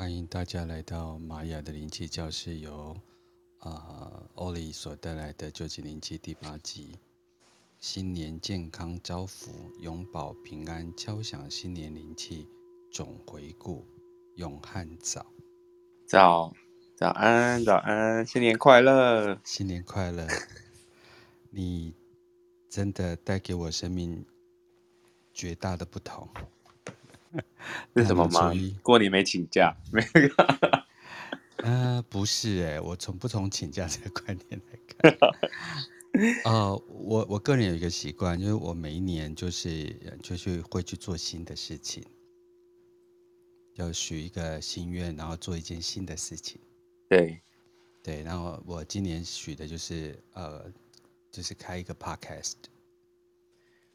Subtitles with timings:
[0.00, 2.96] 欢迎大家来到玛雅的灵气教室，由
[3.58, 6.96] 啊欧里所带来的究极灵气第八集，
[7.78, 12.48] 新年健康招福，永保平安，敲响新年灵气
[12.90, 13.84] 总回顾，
[14.36, 15.26] 永汉早，
[16.06, 16.54] 早
[16.96, 20.26] 早安早安，新年快乐，新年快乐，
[21.50, 21.92] 你
[22.70, 24.24] 真的带给我生命
[25.34, 26.26] 绝大的不同。
[27.96, 28.52] 是什么吗？
[28.82, 29.76] 过年没请假？
[29.92, 30.30] 没有。
[31.62, 35.16] 呃，不是哎，我从不从请假这个观念来看。
[36.44, 42.02] 呃，我我个人有一个习惯，就是我每一年就是就是会去做新的事情，
[43.74, 46.58] 要许一个心愿，然后做一件新的事情。
[47.08, 47.40] 对
[48.02, 50.64] 对，然后我今年许的就是呃，
[51.30, 52.54] 就是开一个 podcast。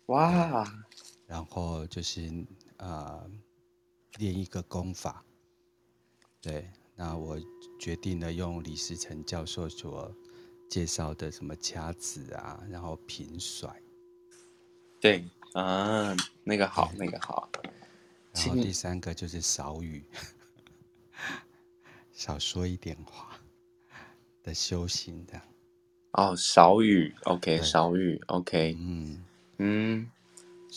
[0.05, 0.71] 哇！
[1.25, 2.31] 然后就是。
[2.77, 3.31] 啊、呃，
[4.17, 5.23] 练一个功法，
[6.41, 7.39] 对，那我
[7.79, 10.13] 决定了用李时成教授所
[10.69, 13.81] 介绍的什么掐指啊，然后平甩，
[14.99, 17.49] 对啊，那个好，那个好。
[18.33, 20.03] 然后第三个就是少语，
[22.11, 23.39] 少说一点话
[24.43, 25.41] 的修行的。
[26.11, 29.23] 哦，少语，OK，少语，OK，嗯。
[29.57, 30.11] 嗯。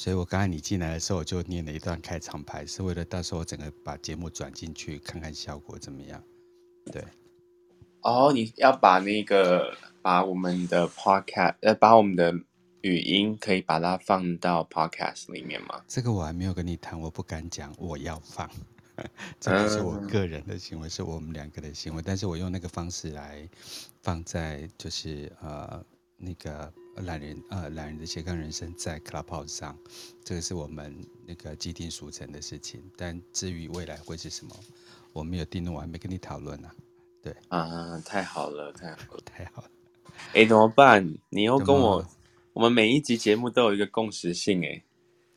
[0.00, 6.22] 所以我刚才你进来的时候，我就念了一段开场白，是为了到时候我整个把节目转进去，看看效果怎么样。
[6.92, 7.02] 对，
[8.02, 12.32] 哦，你要把那个把我们的 podcast，呃，把我们的
[12.82, 15.82] 语音可以把它放到 podcast 里面吗？
[15.88, 18.48] 这个我还没有跟你谈，我不敢讲我要放，
[19.40, 23.48] 这个是我个人的行为，嗯、是我们两个的行为，但是我用那个方式来
[24.00, 25.84] 放在就是呃
[26.19, 26.70] 那个。
[27.05, 29.79] 懒人呃，懒人的斜杠人生在 Clubhouse 上，
[30.24, 30.92] 这个是我们
[31.24, 32.83] 那个既定俗成的事情。
[32.96, 34.52] 但至于未来会是什么，
[35.12, 36.68] 我没有定论，我还没跟你讨论呢。
[37.23, 39.70] 对啊，太好了，太好了，太好了。
[40.34, 41.17] 哎，怎么办？
[41.29, 42.05] 你又跟我，
[42.52, 44.83] 我们每一集节目都有一个共识性哎。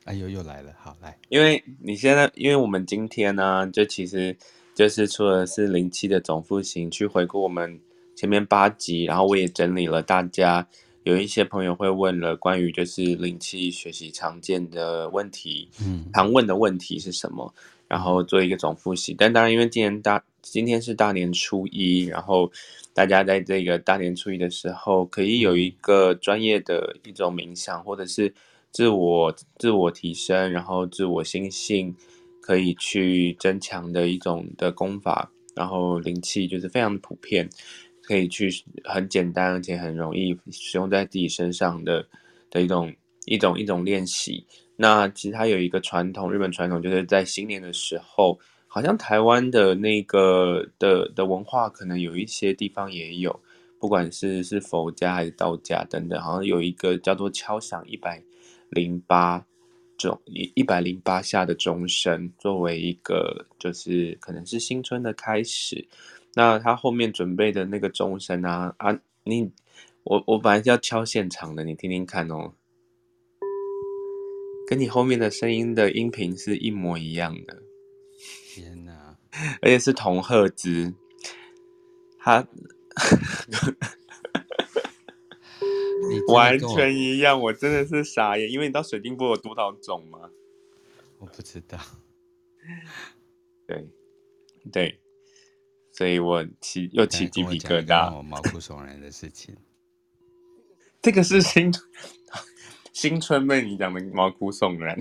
[0.06, 1.16] 哎呦，又来了，好来。
[1.28, 4.36] 因为你现在，因为我们今天呢、啊，就其实
[4.74, 7.80] 就是除了是零七的总复习，去回顾我们
[8.14, 10.66] 前面八集，然后我也整理了大家。
[11.04, 17.52] 有一些朋友会问了关于就是灵气学习常见的问题，嗯，常问的问题是什么？
[17.88, 19.12] 然后做一个总复习。
[19.18, 22.48] 但当然，因为今年大今天是大年初一，然后
[22.94, 28.32] 大家在这个大年初一的时候，可以有一个专业的一种冥想，或者是
[28.70, 31.96] 自我自我提升，然后自我心性
[32.40, 35.32] 可以去增强的一种的功法。
[35.56, 37.50] 然后灵气就是非常普遍。
[38.02, 38.50] 可以去
[38.84, 42.04] 很简单，而且很容易使用在自己身上的
[42.50, 42.92] 的一种
[43.26, 44.44] 一种一种练习。
[44.76, 53.40] 那其实它有一个传统，日本传统就是在新年的时候，好像台湾的那个的的文化，可能有一些地方也有，
[53.78, 58.20] 不管是是佛家还是道家等等，好像有一个叫做敲响一百
[58.70, 59.44] 零八
[59.96, 65.86] 钟一一百零八下的钟声，作为一个就是可能是新春的开始。
[66.34, 69.52] 那他后面准备的那个钟声啊啊，你
[70.04, 72.54] 我我本来是要敲现场的，你听听看哦，
[74.66, 77.62] 跟你后面的声音的音频是一模一样的。
[78.54, 79.18] 天哪！
[79.60, 80.94] 而且是同赫兹，
[82.18, 82.46] 他
[86.28, 90.30] 完全一样，我真的是傻眼，因为你知道水晶钵有多少种吗？
[91.18, 91.78] 我不知道。
[93.66, 93.88] 对，
[94.72, 94.98] 对。
[96.02, 99.56] 所以我起又起鸡皮疙瘩，我毛骨悚然的事情。
[101.00, 101.72] 这个是新
[102.92, 104.98] 新春被你讲的毛骨悚然。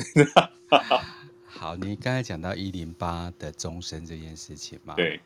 [1.47, 4.93] 好，你刚才讲到一零八的钟声这件事情嘛？
[4.93, 5.19] 对，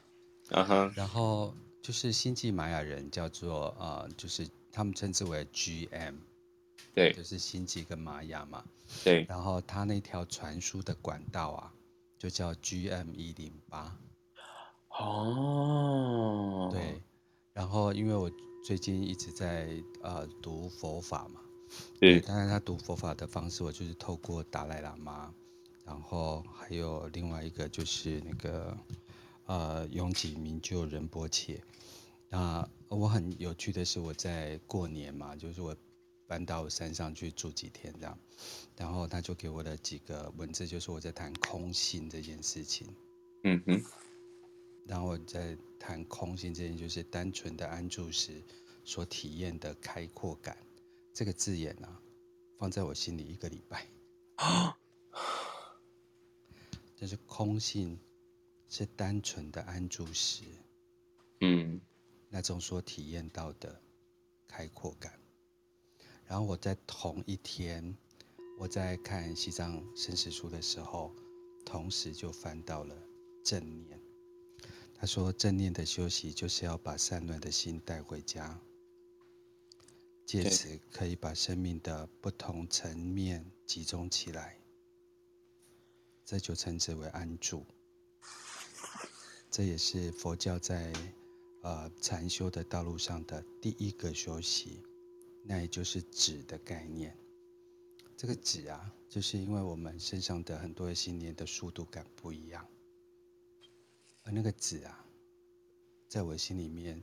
[0.51, 0.93] 嗯哼。
[0.95, 6.13] 然后就是星际玛雅人叫做呃，就是他们称之为 GM，
[6.93, 8.63] 对，就是星际跟玛雅嘛。
[9.03, 9.25] 对。
[9.27, 11.73] 然后他那条传输的管道啊，
[12.17, 13.93] 就叫 GM 一零八。
[14.97, 17.01] 哦，对，
[17.53, 18.31] 然后因为我
[18.63, 19.69] 最近一直在
[20.01, 21.41] 呃读佛法嘛，
[21.99, 25.33] 对，当然他读佛法的方式，我就是透过达赖喇嘛，
[25.85, 28.77] 然后还有另外一个就是那个
[29.47, 31.61] 呃永吉明就仁波切。
[32.29, 35.75] 那我很有趣的是，我在过年嘛，就是我
[36.25, 38.17] 搬到山上去住几天这样，
[38.77, 42.87] 然后他就给我的几个文字，就是我在谈空性这件事情。
[43.43, 43.83] 嗯哼。
[44.85, 48.41] 然后在谈空性这件，就是单纯的安住时
[48.83, 50.55] 所体验的开阔感，
[51.13, 52.01] 这个字眼啊，
[52.57, 53.87] 放在我心里一个礼拜。
[54.35, 54.77] 啊
[56.95, 57.99] 就是空性
[58.69, 60.43] 是单纯的安住时，
[61.41, 61.81] 嗯，
[62.29, 63.81] 那种所体验到的
[64.47, 65.19] 开阔感。
[66.25, 67.95] 然后我在同一天，
[68.57, 71.13] 我在看《西藏生死书》的时候，
[71.65, 72.95] 同时就翻到了
[73.43, 73.99] 正念。
[75.05, 78.59] 他说，正念的休息就是要把散乱的心带回家，
[80.25, 84.57] 借此可以把生命的不同层面集中起来，
[86.25, 87.63] 这就称之为安住。
[89.51, 90.91] 这也是佛教在
[91.61, 94.81] 呃禅修的道路上的第一个休息。
[95.43, 97.15] 那也就是止的概念，
[98.17, 102.67] 这个止啊，就是因为我们身上的很多的信念的速度感不一样，
[104.25, 105.05] 而那个止啊，
[106.09, 107.01] 在我心里面，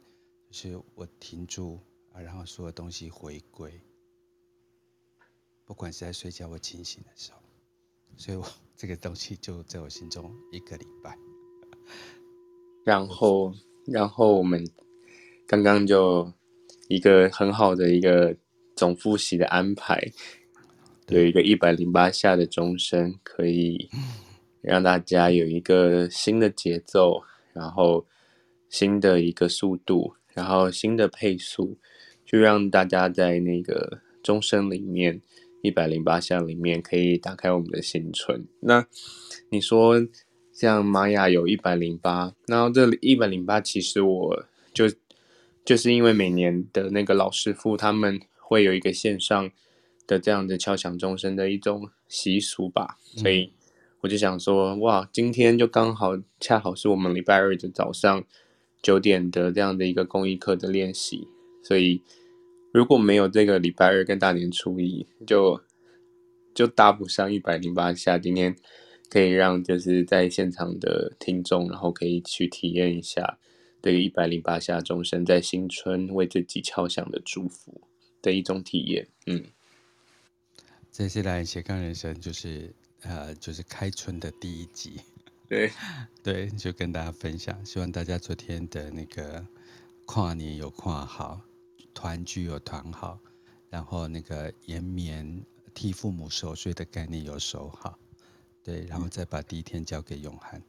[0.50, 1.78] 就是我停住
[2.12, 3.72] 啊，然后所有东西回归，
[5.64, 7.38] 不管是在睡觉或清醒的时候，
[8.16, 8.46] 所以我
[8.76, 11.16] 这个东西就在我心中一个礼拜，
[12.84, 13.54] 然后，
[13.86, 14.68] 然后我们
[15.46, 16.30] 刚刚就。
[16.88, 18.36] 一个很好的一个
[18.76, 20.12] 总复习的安排，
[21.08, 23.88] 有一个一百零八下的钟声，可以
[24.62, 27.22] 让大家有一个新的节奏，
[27.52, 28.06] 然后
[28.68, 31.76] 新的一个速度，然后新的配速，
[32.24, 35.20] 就让大家在那个钟声里面
[35.60, 38.46] 一百零八下里面可以打开我们的心存。
[38.60, 38.86] 那
[39.50, 39.96] 你说
[40.52, 44.86] 像玛雅有一百零八，然后这一百零八其实我就。
[45.64, 49.48] 就是因为每年的那个老师傅，他们会有一个线上
[50.08, 53.52] 的这样的敲响钟声的一种习俗吧，所以
[54.02, 58.22] 我就想说，哇，今天就刚好恰好是我们礼拜二的早上
[58.82, 61.26] 九点的这样的一个公益课的练习，
[61.62, 62.02] 所以
[62.72, 65.60] 如果没有这个礼拜二跟大年初一，就
[66.54, 68.18] 就搭不上一百零八下。
[68.18, 68.54] 今天
[69.08, 73.38] 可以让就是在现场的听众，然后可以去体验一下。
[73.80, 77.80] 对于一百零八下钟声在新春为自己敲响的祝福
[78.22, 79.44] 的一种体验，嗯，
[80.92, 82.72] 这次来斜杠人生就是
[83.02, 85.00] 呃就是开春的第一集，
[85.48, 85.70] 对
[86.22, 89.44] 对，就跟大家分享，希望大家昨天的那个
[90.06, 91.40] 跨年有跨好，
[91.94, 93.18] 团聚有团好，
[93.70, 95.44] 然后那个延绵
[95.74, 97.98] 替父母守岁的概念有守好，
[98.62, 100.62] 对，然后再把第一天交给永汉。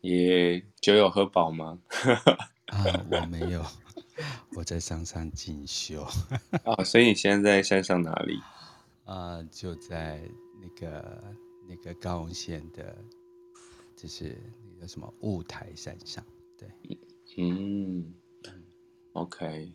[0.00, 1.78] 也酒有喝饱吗？
[2.66, 3.64] 啊，我没有，
[4.54, 6.06] 我在山上进修。
[6.64, 8.38] 啊，所以你现在在山上哪里？
[9.04, 10.20] 啊，就在
[10.60, 11.34] 那个
[11.68, 12.96] 那个高雄县的，
[13.96, 14.36] 就是
[14.74, 16.24] 那个什么雾台山上。
[16.56, 16.68] 对，
[17.36, 18.12] 嗯
[19.12, 19.72] ，OK。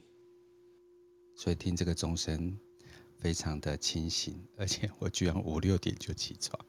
[1.36, 2.58] 所以听这个钟声
[3.18, 6.60] 非常的清醒，而且我居然五六点就起床。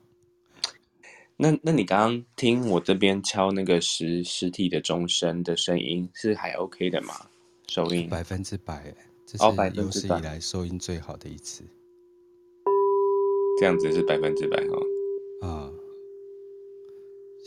[1.36, 7.28] 那那你刚刚听我这边敲那个实实体的钟声的声音是还 OK 的吗？
[7.66, 8.94] 收音百分之百，
[9.26, 9.44] 这是
[9.74, 11.64] 有史以来收音最好的一次。
[13.64, 15.48] 这样子是百分之百哈。
[15.48, 15.72] 啊，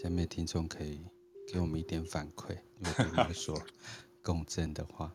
[0.01, 0.99] 下面听众可以
[1.47, 3.55] 给我们一点反馈，如果 对你说
[4.23, 5.13] 共振的话。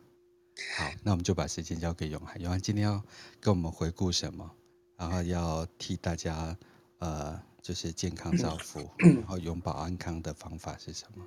[0.77, 2.39] 好，那我们就把时间交给永汉。
[2.39, 3.03] 永汉今天要
[3.41, 4.49] 跟我们回顾什么？
[4.95, 6.57] 然后要替大家
[6.99, 7.37] 呃。
[7.61, 11.25] 就是健康造福， 然后永保安康的方法是什么？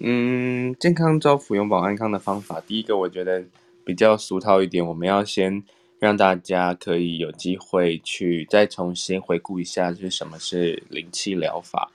[0.00, 3.44] 嗯，健康造福、永保安康的方法，第一个我觉得
[3.84, 5.62] 比较俗套一点，我们要先
[6.02, 11.92] 让大家可以有机会去再重新回顾一下，是什么是灵气疗法。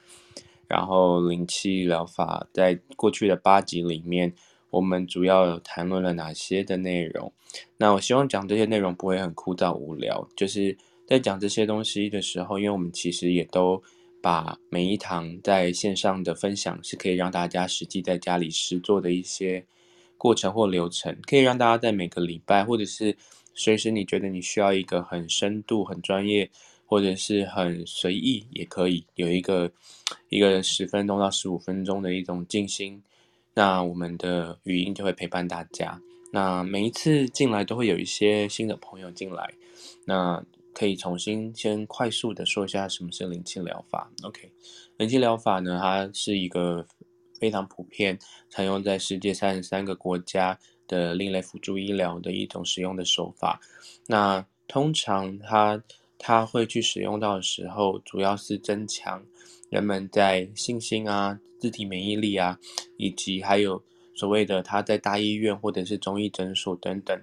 [0.70, 4.34] 然后灵气疗法在过去的八集里面，
[4.70, 7.34] 我们主要谈论了哪些的内容？
[7.76, 10.78] 那我希望讲这些内容不会很枯燥无聊，就是。
[11.10, 13.82] 在讲这些东西的时候，因为我们其实也都
[14.22, 19.66] 把每一堂在线上的分享是可以让大家实际在家里实做的一些
[20.18, 23.16] 过程或流程，可以让大家在每个礼拜或者是
[23.58, 26.50] 随时你觉得你需要一个很深度、很专业
[26.86, 29.70] 或者是很随意，也可以有一个
[30.30, 33.04] 一个十分钟到十五分钟的一种静心。
[33.54, 36.00] 那我们的语音就会陪伴大家。
[36.32, 39.54] 那每一次进来都会有一些新的朋友进来，
[40.06, 40.42] 那。
[40.74, 44.12] 可以重新先快速的说一下什么是灵气疗法。
[44.22, 44.52] OK，
[44.98, 46.86] 灵气疗法呢，它是一个
[47.40, 53.60] 非常普遍，采用在世界三十三个国家的另类辅助医疗的一种使用的手法。
[54.08, 55.84] 那通常它
[56.18, 59.24] 它会去使用到的时候，主要是增强
[59.70, 62.60] 人们在信心啊、自体免疫力啊，
[62.98, 63.84] 以及还有
[64.16, 67.20] 所谓的他在大医院或者是中医诊所等等。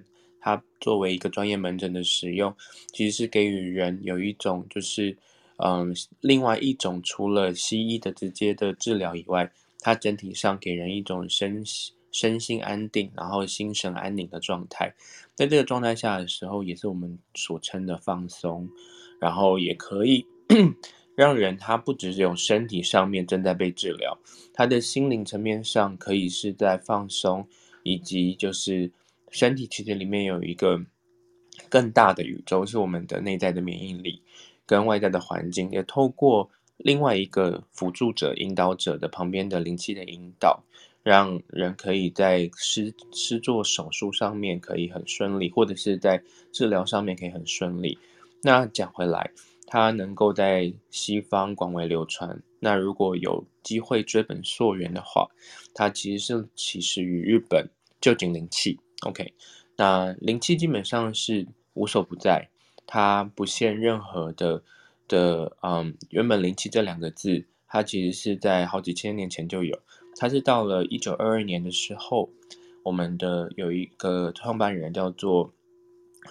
[0.46, 2.54] 它作为一个专业门诊的使用，
[2.92, 5.16] 其实是给予人有一种就是，
[5.56, 11.64] 嗯，另外一种除了西医的直接的治疗以外，它整体上给人一种身
[12.14, 14.94] 身心安定，然后心神安宁的状态。
[15.34, 18.68] 在这个状态下的时候，也是我们所称的放松，
[19.20, 20.24] 然后也可以
[21.16, 24.16] 让人他不只是有身体上面正在被治疗，
[24.52, 27.48] 他的心灵层面上可以是在放松，
[27.82, 28.92] 以及就是
[29.32, 30.80] 身体其实里面有一个
[31.68, 34.22] 更大的宇宙，是我们的内在的免疫力。
[34.66, 40.64] 跟外在的环境，也透过另外一个辅助者、引导者的旁边的灵气的引导，
[41.04, 47.98] 让人可以在施施做手术上面可以很顺利，或者是在治疗上面可以很顺利。
[48.42, 49.30] 那讲回来，
[49.66, 52.42] 它能够在西方广为流传。
[52.58, 55.28] 那如果有机会追本溯源的话，
[55.74, 57.68] 它其实是起始于日本
[58.00, 58.80] 旧井灵气。
[59.02, 59.34] OK，
[59.76, 62.48] 那灵气基本上是无所不在。
[62.86, 64.62] 它不限任何的
[65.08, 69.78] 的，嗯，原本灵气这两个字，它其实是在好几千年前就有。
[70.16, 72.30] 他是到了一九二二年的时候，
[72.82, 75.52] 我们的有一个创办人叫做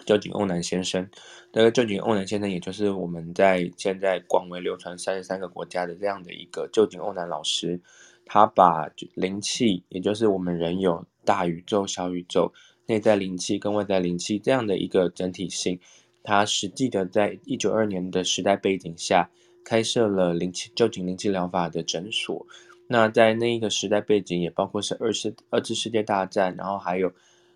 [0.05, 1.09] 旧井欧南先生。
[1.51, 7.79] 这个旧井欧南先生，也就是我们在现在广为流传三十三个国家的这样的一个旧井欧南老师，
[8.25, 12.51] 他把灵气，也就是我们人有大宇宙、小宇宙、
[12.87, 15.79] 内在灵气跟外在灵气这样的一个整体性。
[16.23, 19.29] 他实际的在一九二年的时代背景下，
[19.63, 22.47] 开设了灵气旧井灵气疗法的诊所。
[22.87, 27.11] 那在那一个时代背景，也包括是二次二次世界大战，然后还有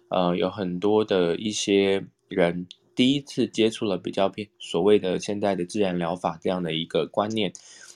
[0.09, 7.51] 呃有很多的一些人第一次接触了比较偏所谓的现代的自然疗法这样的一个观念，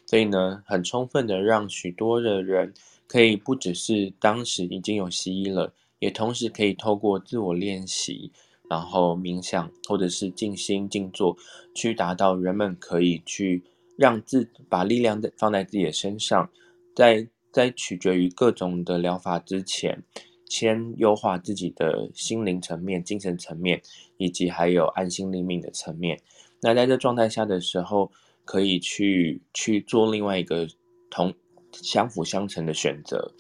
[0.06, 2.74] 所以呢，很充分的让许多的人
[3.08, 8.32] 可以不只是当时已经有西医了，也同时可以透过自我练习。
[8.70, 11.36] 然后冥想，或者是静心静坐，
[11.76, 13.62] 去达到人们可以去
[13.98, 16.50] 让自把力量的放在自己的身上，
[16.96, 20.04] 在在取决于各种的疗法之前，
[20.50, 23.82] 先优化自己的心灵层面、精神层面，
[24.18, 26.20] 以及还有安心立命的层面。
[26.62, 28.12] 那在这状态下的时候，
[28.46, 30.68] 可以去去做另外一个
[31.10, 31.34] 同
[31.72, 33.34] 相辅相成的选择。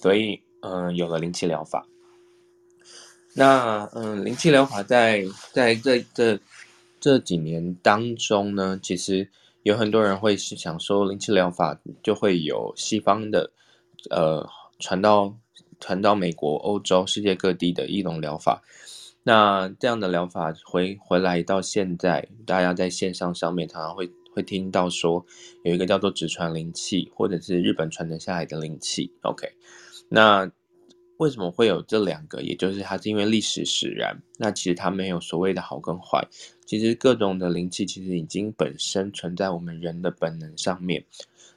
[0.00, 1.86] 所以，嗯、有了灵气疗法。
[3.34, 6.38] 那嗯，灵气疗法在在这这
[7.00, 9.28] 这几年当中呢，其实
[9.62, 13.50] 有很多人会是想说，灵气疗法就会有西方的，
[14.10, 14.48] 呃，
[14.78, 15.36] 传到
[15.80, 18.62] 传到美国、欧洲、世界各地的一种疗法。
[19.22, 25.24] 那这样的疗法回回来到现在，大家在线上上面常常会会听到说，
[25.64, 29.12] 有一个叫做直传灵气，或者是日本传承下来的灵气。
[29.22, 29.52] OK，
[30.08, 30.50] 那。
[31.18, 32.42] 为什么会有这两个？
[32.42, 34.20] 也就是它是因为历史使然。
[34.38, 36.26] 那其实它没有所谓的好跟坏。
[36.64, 41.04] 其实各种的灵气其实已经本身存在我们人的本能上面，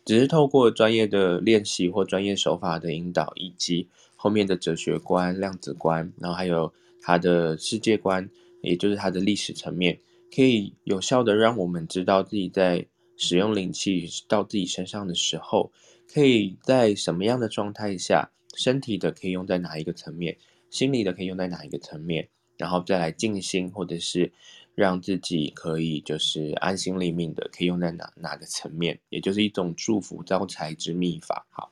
[0.03, 8.27] 只是透过专业的练习或专业手法的引导，以及后面的哲学观、量子观，然后还有它的世界观，
[8.61, 9.99] 也就是它的历史层面，
[10.35, 15.71] 可以有效的让我们知道自己在使用灵气到自己身上的时候，
[16.11, 18.31] 可以在什么样的状态下。
[18.55, 20.38] 身体的可以用在哪一个层面，
[20.70, 22.27] 心理的可以用在哪一个层面，
[22.58, 24.31] 然后再来静心，或者是
[24.75, 31.46] 让自己可以就是安心立命的，可以用在哪哪个层面，也就是一种祝福招财之秘法。
[31.50, 31.72] 好，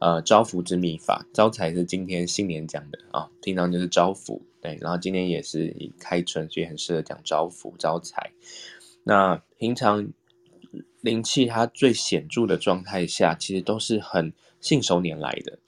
[0.00, 8.30] 呃，招福之秘法，招财是今天新年讲的啊，平常就是招福，对，然后今天也是以开春，所以很适合讲招福招财。
[9.04, 10.08] 那平常
[11.00, 15.58] 灵气它最显著的状态下，其实都是很信手拈来的。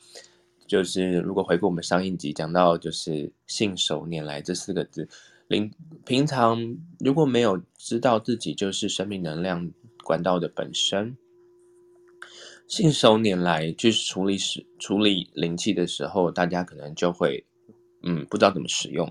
[0.68, 5.08] 就是如果回顾我们上一集讲到，就是信手拈来这四个字，
[5.48, 5.72] 灵
[6.04, 9.72] 平常如果没有知道自己就是生命能量
[10.04, 11.16] 管道的本身，
[12.68, 17.46] 信手拈来去处理使处理灵气的时候，大家可能就会
[18.02, 19.10] 嗯不知道怎么使用，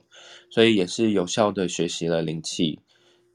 [0.51, 2.79] 所以也是有效的学习了灵气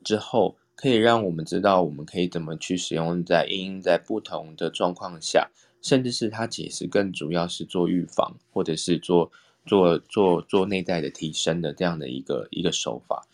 [0.04, 5.50] 之后，可以让我们知道我们可以怎么去使用在因在不同的状况下。
[5.82, 9.30] 甚至是它其实更主要是做预防，或者是做
[9.66, 13.26] 做做做内在的提升的这样的一个一个手法。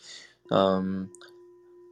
[0.50, 1.08] 嗯，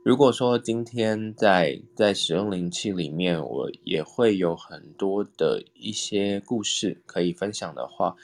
[0.02, 8.16] 如果说今天在在使用灵气里面，我也会有很多的一些故事可以分享的话，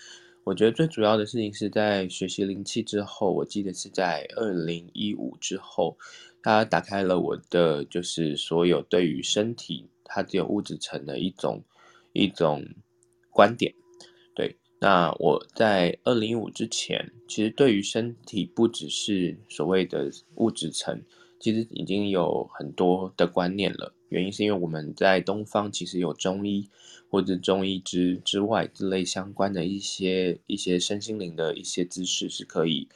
[0.45, 5.99] 我觉得最主要的事情是在学习灵气之后，我记得是在二零一五之后，
[6.43, 11.63] 它打开了我的就是所有对于身体它只有物质层的一种。
[12.13, 12.65] 一种
[13.31, 13.75] 观点，
[14.35, 14.57] 对。
[14.81, 21.01] 那我在二零一五之前，其实对于身体不只是所谓的物质层，
[21.39, 23.95] 其实已经有很多的观念了。
[24.09, 26.69] 原因是因为我们在东方其实有中医
[27.09, 32.89] 或者中医之之外之类相关的一些一些身心灵的一些知识是可以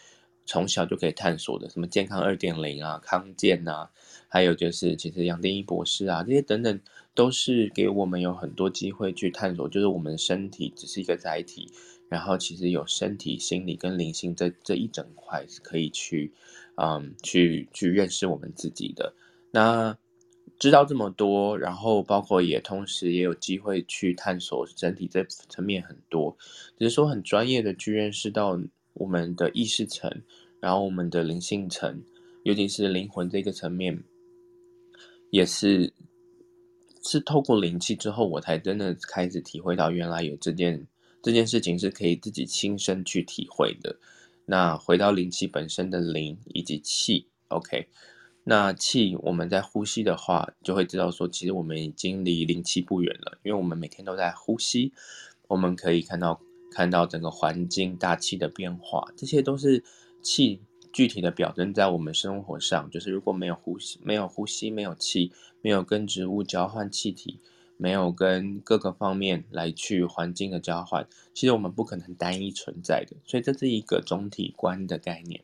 [0.44, 3.90] 从小就可以探索的，什么健康二点零啊、康健啊，
[4.28, 6.80] 还有就是其实杨定一博士啊这些等等，
[7.16, 11.68] 都是给我们有很多机会去探索，就是我们身体只是一个载体，
[12.08, 16.32] 然后其实有身体、心理跟灵性这这一整块是可以去
[16.76, 19.12] 嗯去去认识我们自己的
[19.50, 19.99] 那。
[20.58, 26.35] 知道这么多，然后包括也同时也有机会去探索身体这层面很多，
[26.78, 28.58] 只是说很专业的去认识到
[28.94, 30.11] 我们的意识层，
[30.58, 32.02] 然后我们的灵性层，
[32.42, 34.02] 尤其是灵魂这个层面，
[35.30, 35.92] 也是
[37.07, 40.87] 是透过灵气之后，我才真的开始体会到原来有这件
[41.23, 43.97] 这件事情是可以自己亲身去体会的。
[44.45, 47.89] 那回到灵气本身的灵以及气，OK。
[48.49, 54.93] 那气，我们在呼吸的话，就会知道说，其实我们已经离灵气不远了，因为我们每天都在呼吸，
[55.49, 59.83] 我们可以看到看到整个环境大气的变化，这些都是
[60.23, 60.61] 气
[60.93, 62.90] 具体的表征在我们生活上。
[62.90, 67.38] 就是如果没有呼吸，没有呼吸，没有气，没有跟植物交换气体，
[67.76, 73.16] 没有跟各个方面来去环境的交换，其实我们不可能单一存在的。
[73.25, 75.43] 所以这是一个总体观的概念。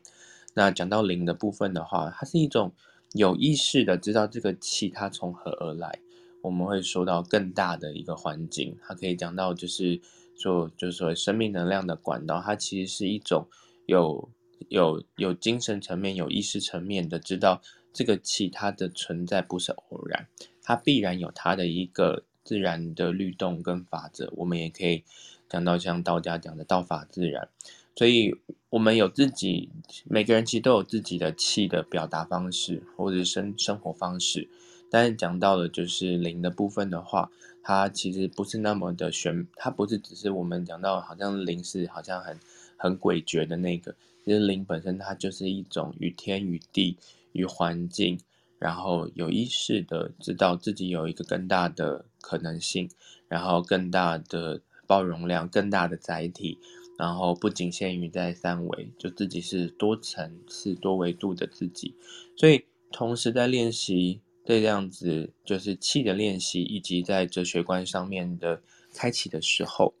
[0.53, 2.73] 那讲到灵的部分的话，它是一种。
[3.15, 5.99] 有意识的知道这个气它从何而来，
[6.41, 8.75] 我们会说到更大的一个环境。
[8.81, 10.01] 它可以讲到就是
[10.35, 13.47] 说，就是说生命能量的管道，它其实是一种
[13.85, 14.27] 有
[14.69, 20.27] 有有精神层面、有意识层面的知道这个气它的存在不是偶然，
[20.61, 24.31] 它必然有它的一个自然的律动跟法则。
[24.37, 25.03] 我们也可以
[25.47, 27.49] 讲到像道家讲的道法自然。
[27.95, 28.35] 所以，
[28.71, 29.69] 我们有自己，
[30.05, 34.49] 每个人其实都有自己的气的表达方式，或者生生活方式。
[34.89, 37.29] 但是讲到的就是灵的部分的话，
[37.61, 42.39] 它其实不是那么的玄，它不是只是我们讲到好像灵是好像很
[42.77, 43.95] 很诡谲的那个。
[44.25, 46.97] 其实灵本身它就是一种与天与地
[47.31, 48.19] 与环境，
[48.59, 52.89] 然后有意识的知道自己有一个更大的可能性，
[53.27, 56.59] 然后更大的包容量，更大的载体。
[56.95, 61.95] 然后不仅限于在三维，就自己是多层次、多维度的自己，
[62.37, 68.61] 所以同时在练习对这样子就是气的练习，以及在哲学观上面的
[68.93, 69.95] 开启的时候，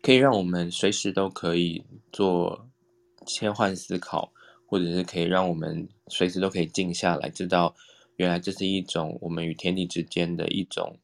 [0.00, 2.67] 可以让我们随时都可以做
[3.28, 4.32] 切换思考，
[4.66, 7.76] 或者是可以让我们随时都可以静下来，知道
[8.16, 10.98] 原来这是一种我们与天地之间的一种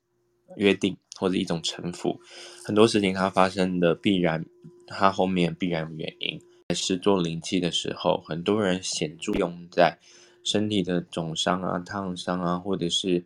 [0.56, 0.96] 约定。
[1.16, 2.20] 或者一种臣服，
[2.64, 4.44] 很多事情它发生的必然，
[4.84, 6.40] 它后面必然有原因。
[6.68, 9.96] 在施作灵气的时候，很多人显著用在
[10.42, 13.24] 身体的肿伤啊、烫伤啊，或者是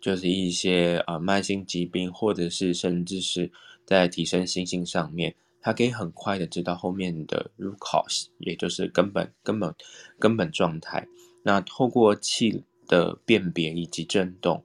[0.00, 3.52] 就是一些呃慢性疾病，或者是甚至是
[3.84, 9.74] 在提升心性上面，它可以很快的知道后面的 root cause，也就是根本、根本、
[10.18, 11.06] 根本状态。
[11.42, 14.64] 那透过气的辨别以及震动。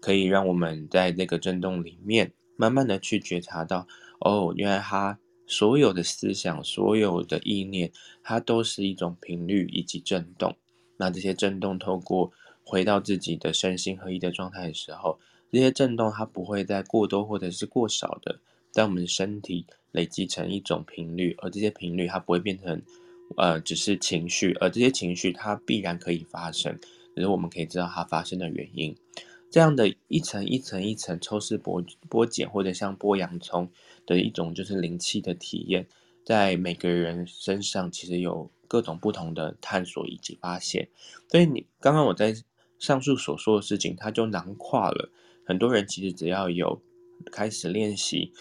[0.00, 3.88] 可以让我们在这个震动里面，慢慢的去觉察到，
[4.20, 7.90] 哦，原来他所有的思想、所有的意念，
[8.22, 10.54] 它都是一种频率以及震动。
[10.98, 12.30] 那这些震动透过
[12.66, 15.18] 回到自己的身心合一的状态的时候，
[15.50, 18.38] 这些震动它不会再过多或者是过少的，
[18.70, 22.82] 在我们身体累积成一种频率，而这些频率它不会变成，
[23.36, 26.78] 呃，只是情绪，而这些情绪它必然可以发生，
[27.14, 28.94] 只是我们可以知道它发生的原因。
[29.50, 33.70] 这样的一层一层一层抽丝剥剥茧，或者像剥洋葱
[34.04, 35.86] 的一种就是灵气的体验，
[36.24, 40.88] 在每个人身上其实有各种不同的探索以及发现。
[41.30, 42.34] 所以你刚刚我在
[42.80, 45.08] 上述所说的事情，它就囊括了
[45.46, 46.82] 很多人其实只要有
[47.30, 48.32] 开始练习，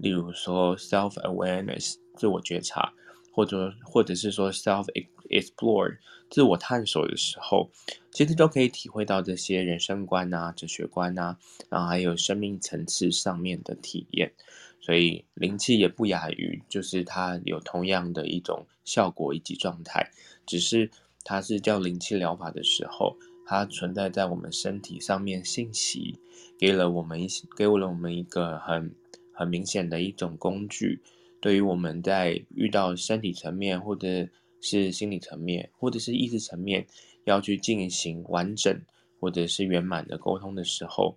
[0.00, 2.92] 例如说 self awareness 自我觉察，
[3.32, 4.86] 或者或者是说 self
[5.28, 7.70] explore 自我探索的时候。
[8.12, 14.32] 其实都可以体会到这些人生观啊、哲学观啊，然后还有生命层次上面的体验。
[14.80, 20.10] 所以灵气也不亚于，就是它有同样的一种效果以及状态，
[20.44, 20.90] 只是
[21.22, 26.18] 它是叫灵气疗法的时候，它存在在我们身体上面信息，
[26.58, 28.92] 给了我们一些，给了我们一个很
[29.32, 31.00] 很明显的一种工具，
[31.40, 34.28] 对于我们在遇到身体层面或者
[34.60, 36.86] 是心理层面或者是意识层面。
[37.24, 38.74] 要去进行完整
[39.20, 41.14] 或者是圆满的沟通的时候，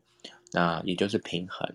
[0.52, 1.66] 那也就是平衡。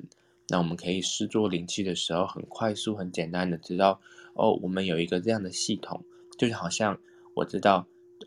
[0.48, 3.98] 那我们可以施作灵气的时候，很快速、很简单的知道，
[4.34, 6.04] 哦，我们有一个这样的系统，
[6.38, 6.96] 就是好像
[7.34, 7.86] 我知道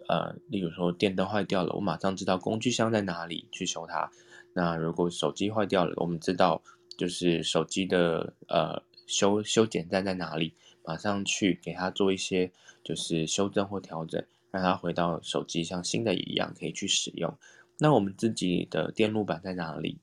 [0.09, 4.11] 呃，例如说电灯坏掉了，我马上知道工具箱在哪里去修它。
[4.53, 6.61] 那如果手机坏掉了，我们知道
[6.97, 12.51] 就是手机的呃修修剪站在哪里，马上去给它做一些
[12.83, 17.37] 就是修正或调整，让它回到手机像新的一样可以去使用。
[17.79, 19.99] 那我们自己的电路板在哪里？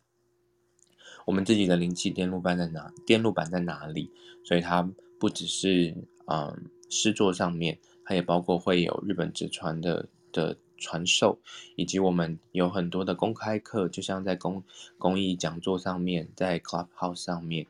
[1.26, 2.92] 我们自己的灵气电路板在哪？
[3.06, 4.10] 电路板在哪里？
[4.44, 5.94] 所以它不只是
[6.26, 11.38] 嗯诗作上面，它也包括会有日本直传的的传授，
[11.76, 14.62] 以及我们有很多的公开课，就像在公
[14.96, 17.66] 公益讲座上面，在 Clubhouse 上面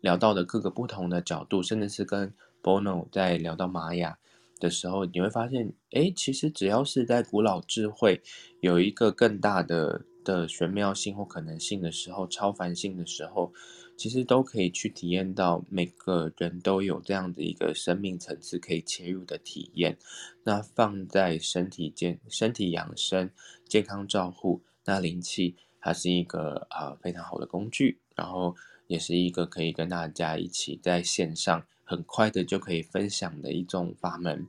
[0.00, 4.18] 聊到的各个不同的角度，甚至是跟 Bono 在聊到玛雅
[4.60, 8.22] 的时候，你会发现，哎，其实只要是在古老智慧
[8.60, 10.02] 有一个更大的。
[10.24, 13.52] 的玄妙性或可能性的时候，超凡性的时候，
[13.96, 19.96] 其实都可以去体验到，每个人都有这样的一个生命层次可以切入的体验。
[20.42, 23.30] 那放在身体健、身体养生、
[23.68, 28.54] 健康照护，那灵气它是一个啊、非常好的工具，然后
[28.86, 34.46] 也是一个可以跟大家一起在线上很快的就可以分享的一种法门。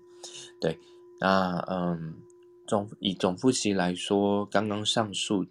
[0.59, 0.77] 对，
[1.19, 2.15] 那嗯
[2.67, 5.45] 总以总复习来说，刚刚上述。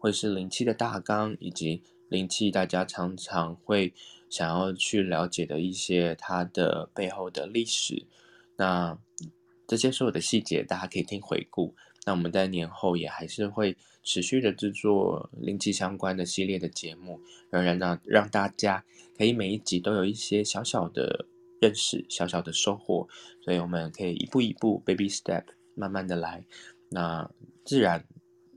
[0.00, 3.92] 会是灵气的大纲，以及灵气大家常常会
[4.30, 8.06] 想要去了解的一些它的背后的历史。
[8.56, 8.98] 那
[9.66, 11.74] 这些所有的细节，大家可以听回顾。
[12.06, 18.84] 那我们在年后也还是会持续的制作灵气相关的系列的节目，仍然让让大家
[19.16, 21.26] 可以每一集都有一些小小的
[21.60, 23.06] 认识、小小的收获。
[23.42, 25.44] 所以我们可以一步一步，baby step，
[25.74, 26.44] 慢慢的来。
[26.90, 27.30] 那
[27.64, 28.04] 自然。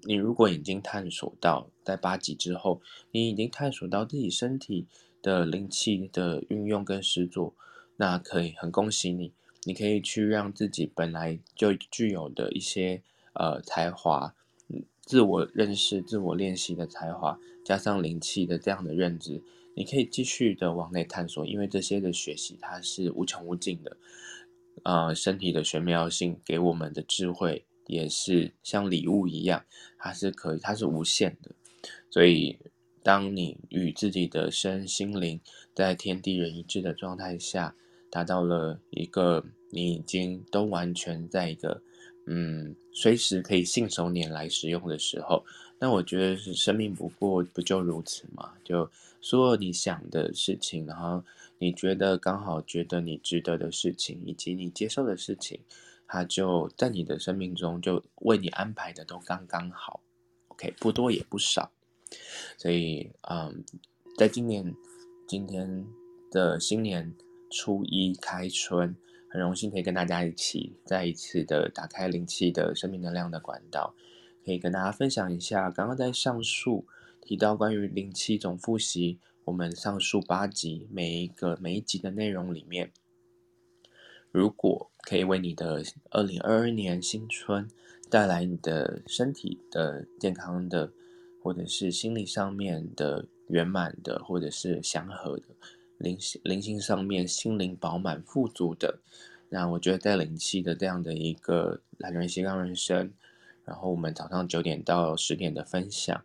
[0.03, 4.87] 你如果已经探索到，在八级之后，你已经探索到自己身体
[5.21, 7.53] 的灵气的运用跟实作，
[7.97, 9.31] 那可以很恭喜你，
[9.63, 14.33] 你可以去让自己本来就具有的一些呃才华，
[15.03, 19.43] 自我认识、自我练习的才华，加上灵气的这样的认知，
[19.75, 23.97] 你可以继续的往内探索，因为这些的学习它是无穷无尽的，
[24.83, 27.65] 呃，身体的玄妙性给我们的智慧。
[27.91, 29.65] 也是像礼物一样，
[29.99, 31.51] 它是可以，它是无限的。
[32.09, 32.57] 所以，
[33.03, 35.41] 当你与自己的身心灵
[35.75, 37.75] 在天地人一致的状态下，
[38.09, 41.81] 达到了一个你已经都完全在一个
[42.27, 45.43] 嗯，随时可以信手拈来使用的时候，
[45.77, 48.53] 那我觉得是生命不过不就如此吗？
[48.63, 51.23] 就所有你想的事情，然后
[51.57, 55.59] 你觉得刚好觉得你值得的事情，以及你接受的事情。
[56.11, 60.01] 他就在你的生命中，就为你安排的都刚刚好
[60.49, 61.71] ，OK，不多也不少，
[62.57, 63.63] 所以，嗯，
[64.17, 64.75] 在今年
[65.25, 65.87] 今天
[66.29, 67.15] 的新年
[67.49, 68.93] 初一开春，
[69.29, 73.95] 很荣幸可以跟大家一起再一次的打开灵气的生命能量的管道，
[74.43, 76.85] 可以跟大家分享一下，刚刚在上述
[77.21, 82.91] 提到关于灵气总复习，我们上述八集每一个每一集的内容里面。
[84.33, 87.69] 如果可以为你的二零二二年新春
[88.09, 90.91] 带来你的身体的健康的，
[91.41, 95.43] 或者是心理上面的圆满的，或者是祥和的，
[95.97, 98.99] 灵灵性上面心灵饱满富足的，
[99.49, 103.11] 那我觉得在灵气的这样的一个懒人斜杠人生，
[103.65, 106.23] 然后我们早上九点到十点的分享，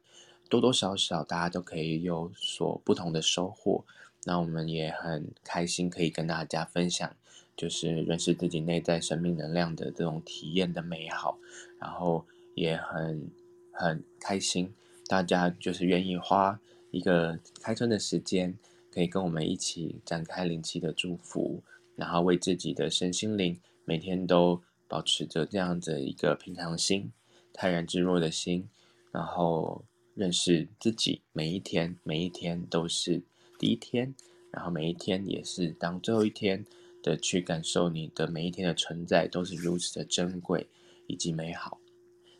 [0.49, 3.85] 多多少少大家都可以有所不同的收获，
[4.25, 7.17] 那我们也很开心可以跟大家分享。
[7.57, 11.39] 就是认识自己内在生命能量的这种体验的美好，
[11.79, 13.31] 然后也很
[13.73, 14.75] 很开心，
[15.07, 18.55] 大家就是愿意花一个开春的时间，
[18.93, 21.63] 可以跟我们一起展开灵气的祝福，
[21.95, 27.11] 然后为自己的身心灵每天都保持着这样子一个平常心、
[27.55, 28.69] 泰然自若的心，
[29.13, 29.83] 然后
[30.15, 33.23] 认识自己，每一天每一天都是
[33.59, 34.15] 第一天，
[34.51, 36.67] 然后每一天也是当最后一天。
[37.07, 40.67] 的去感受你的每一天的存在都是如此的珍贵
[41.07, 41.79] 以及美好。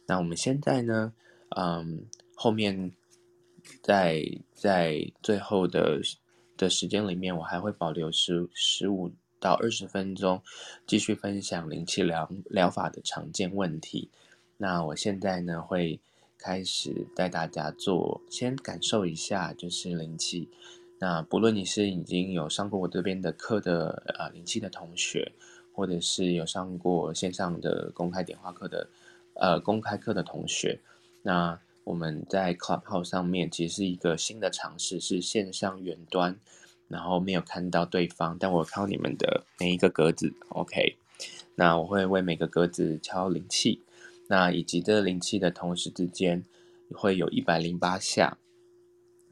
[0.07, 1.13] 那我们现在呢，
[1.57, 2.91] 嗯，后面
[3.81, 6.01] 在在最后的
[6.57, 10.43] 的时间里面，我还会保留十十五到二十分钟，
[10.85, 14.11] 继续分享灵气疗疗法的常见问题。
[14.57, 16.01] 那我现在呢，会
[16.39, 20.49] 开始带大家做，先感受一下，就是灵气。
[20.99, 25.33] 那不论你是已经有上过我这边的课的呃灵气的同学，
[25.75, 28.89] 或者是有上过线上的公开点化课的
[29.35, 30.81] 呃公开课的同学，
[31.23, 36.35] 那我们在 club 号上面其实是一个新的尝试，是线上远端，
[36.89, 40.97] 然后没有看到对方，但我看到你们的每一个格子，OK。
[41.57, 43.83] 那我会为每个格子敲灵气，
[44.29, 46.43] 那以及这灵气的同时之间
[46.93, 48.39] 会有一百零八下。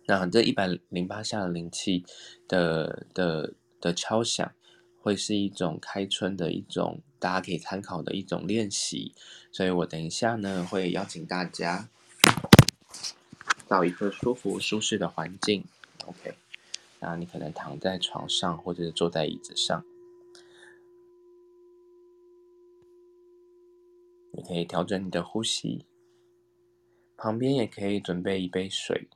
[0.06, 2.04] 那这一百零八下的灵气
[2.46, 4.52] 的的的敲响，
[5.00, 9.14] 会是一种开春的一种大家可以参考的一种练习。
[9.50, 11.88] 所以我等一下呢，会邀请大家
[13.66, 15.64] 到一个舒服舒适的环境。
[16.06, 16.34] OK，
[17.00, 19.84] 那你可能躺在床上，或者是坐在椅子上。
[24.32, 25.86] 你可以调整你的呼吸，
[27.16, 29.08] 旁边也可以准备一杯水。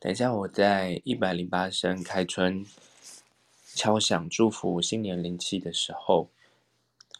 [0.00, 2.64] 等一下，我在一百零八声开春
[3.74, 6.30] 敲响祝福新年灵气的时候，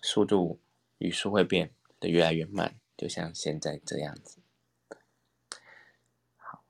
[0.02, 0.58] 速度
[0.98, 4.38] 语速会变得越来越慢，就像现在这样子。
[6.36, 6.62] 好，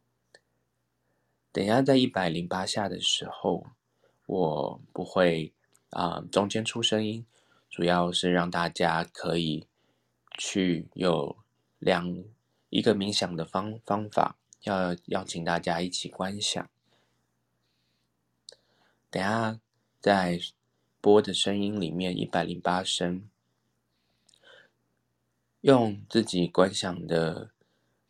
[1.52, 3.68] 等一下在一百零八下的时候，
[4.26, 5.52] 我不会。
[5.92, 7.26] 啊、中间出声音，
[7.68, 9.66] 主要是让大家可以
[10.38, 11.36] 去有
[11.80, 12.22] 两
[12.68, 16.68] 一个冥想的方方法，要邀请大家一起观想。
[19.10, 19.58] 等下
[20.00, 20.38] 在
[21.00, 23.28] 播的声音里面，一百零八声，
[25.62, 27.50] 用自己观想的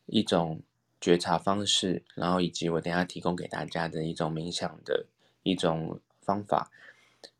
[0.06, 0.62] 一种
[1.00, 5.06] 觉察方式，然后以及我等下提供给大家的一种冥想的
[5.42, 6.70] 一种方法。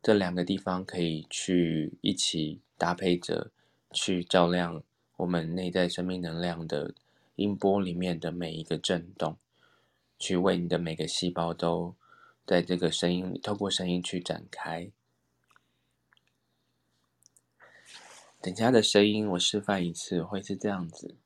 [0.03, 3.51] 这两个地方可以去一起搭配着，
[3.93, 4.83] 去照亮
[5.17, 6.95] 我们内在生命能量的
[7.41, 9.39] 音波里面的每一个震动，
[10.19, 11.97] 去为你的每个细胞都
[12.45, 14.91] 在这个声音里，透过声音去展开。
[18.43, 21.17] 等下的声音我示范一次，会是这样子。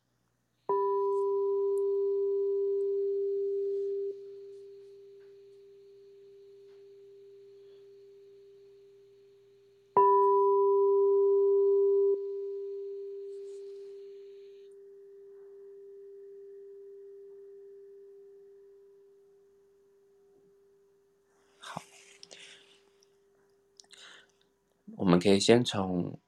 [24.96, 26.18] 我们可以先从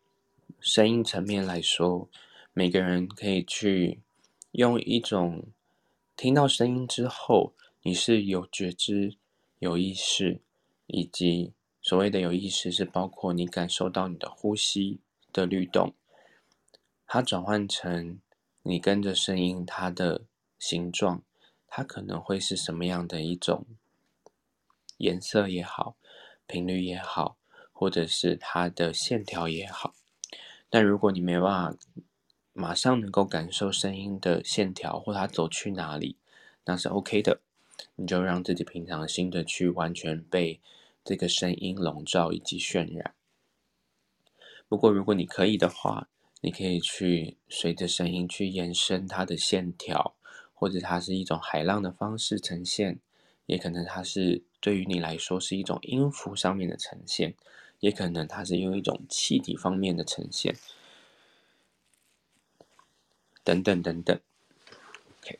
[0.58, 2.08] 声音层面来说，
[2.54, 4.00] 每个人可以去
[4.52, 5.48] 用一种
[6.16, 9.18] 听到声音之后，你是有觉知、
[9.58, 10.40] 有意识，
[10.86, 15.92] 以及所谓的有意识是包括你感受到你的呼吸的律动，
[17.06, 18.18] 它转换成
[18.62, 20.24] 你跟着声音它的
[20.58, 21.22] 形状，
[21.66, 23.66] 它可能会是什么样的一种
[24.96, 25.96] 颜色也好，
[26.46, 27.36] 频率也好。
[27.78, 29.94] 或者是它的线条也好，
[30.70, 31.76] 但如果你没办法
[32.54, 36.16] 马上能够感受声音的线条或它走去哪里，
[36.64, 37.42] 那是 OK 的。
[37.96, 40.62] 你就让自己平常心的去完全被
[41.04, 43.14] 这个声音笼罩以及渲染。
[44.66, 46.08] 不过如果你可以的话，
[46.40, 50.16] 你可以去随着声音去延伸它的线条，
[50.54, 52.98] 或者它是一种海浪的方式呈现，
[53.44, 57.34] 也可能它是对于你来说是一种音符上面的呈现。
[57.80, 60.56] 也可能它是用一种气体方面的呈现，
[63.44, 64.20] 等等等等。
[65.20, 65.38] OK，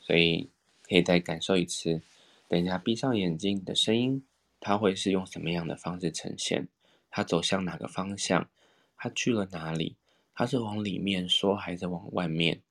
[0.00, 0.50] 所以
[0.82, 2.02] 可以再感受一次。
[2.48, 4.26] 等一下，闭上眼睛，你的声音
[4.58, 6.68] 它会是用什么样的方式呈现？
[7.10, 8.50] 它走向哪个方向？
[8.96, 9.96] 它去了哪里？
[10.34, 12.62] 它是往里面说还是往外面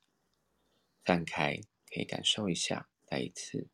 [1.05, 1.61] 散开？
[1.91, 3.67] 可以感受一下，再一次。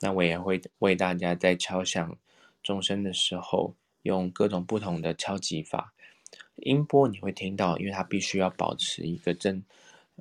[0.00, 2.16] 那我也会为大家在敲响
[2.62, 5.92] 钟声的时候，用各种不同的敲击法。
[6.56, 9.62] 音波你会听到，因为它必须要保持一个正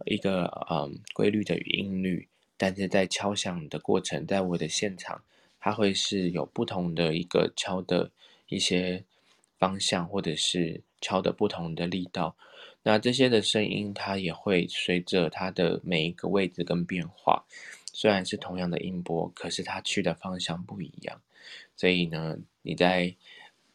[0.05, 2.27] 一个嗯规律的音律。
[2.57, 5.23] 但是在敲响的过程，在我的现场，
[5.59, 8.11] 它会是有不同的一个敲的
[8.47, 9.03] 一些
[9.59, 12.37] 方向，或者是敲的不同的力道。
[12.83, 17.45] 那这些的声音，它也会随着它的每一个位置跟变化。
[17.95, 21.21] 虽然是同样的音波，可是它去的方向不一样。
[21.77, 23.15] 所以呢，你在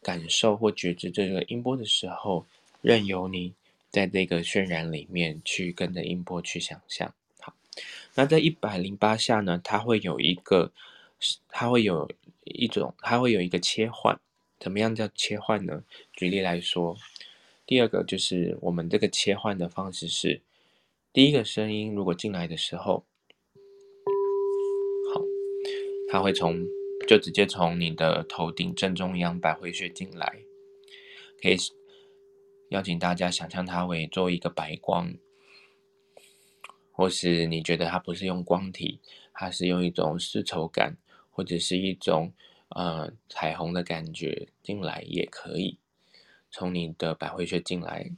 [0.03, 2.45] 感受或觉知这个音波的时候，
[2.81, 3.55] 任由你
[3.89, 7.11] 在这个渲染里面去跟着音波去想象。
[7.39, 7.55] 好，
[8.13, 10.71] 那在一百零八下呢，它会有一个，
[11.49, 12.07] 它会有
[12.43, 14.19] 一种，它会有一个切换。
[14.59, 15.83] 怎么样叫切换呢？
[16.13, 16.95] 举例来说，
[17.65, 20.41] 第二个就是我们这个切换的方式是，
[21.11, 23.03] 第一个声音如果进来的时候。
[26.11, 26.67] 它会从
[27.07, 30.39] 就直接从你的头顶正中央百会穴进来，
[31.41, 31.55] 可以
[32.67, 35.13] 邀请大家想象它为做一个白光，
[36.91, 38.99] 或是你觉得它不是用光体，
[39.33, 40.97] 它是用一种丝绸感，
[41.29, 42.33] 或者是一种
[42.67, 45.77] 呃彩虹的感觉进来也可以，
[46.51, 48.11] 从你的百会穴进来，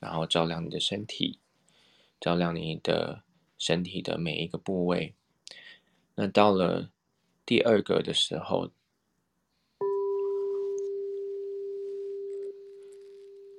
[0.00, 1.38] 然后照亮你的身体，
[2.18, 3.22] 照亮你的
[3.58, 5.12] 身体的每一个部位。
[6.14, 6.90] 那到了
[7.48, 8.70] 第二个的时候，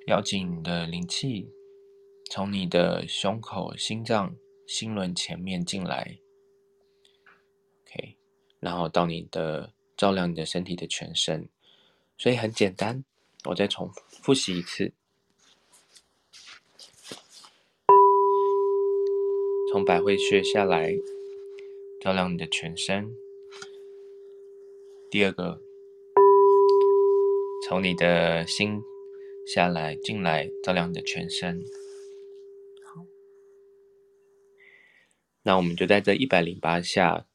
[0.06, 1.50] 邀请你的灵气
[2.30, 4.36] 从你的胸口、心脏、
[4.68, 6.20] 心轮前面进来
[7.88, 8.16] ，OK，
[8.60, 11.50] 然后到你的照亮你的身体的全身，
[12.16, 13.04] 所以很简单，
[13.46, 14.94] 我再重复习一次，
[19.72, 20.94] 从百会穴下来。
[22.00, 23.12] 照亮你的全身。
[25.12, 25.60] 第二个，
[27.68, 28.80] 从你的心
[29.48, 31.64] 下来进来，照亮你的全身。
[32.86, 33.04] 好，
[35.42, 37.26] 那我们就在这一百零八下，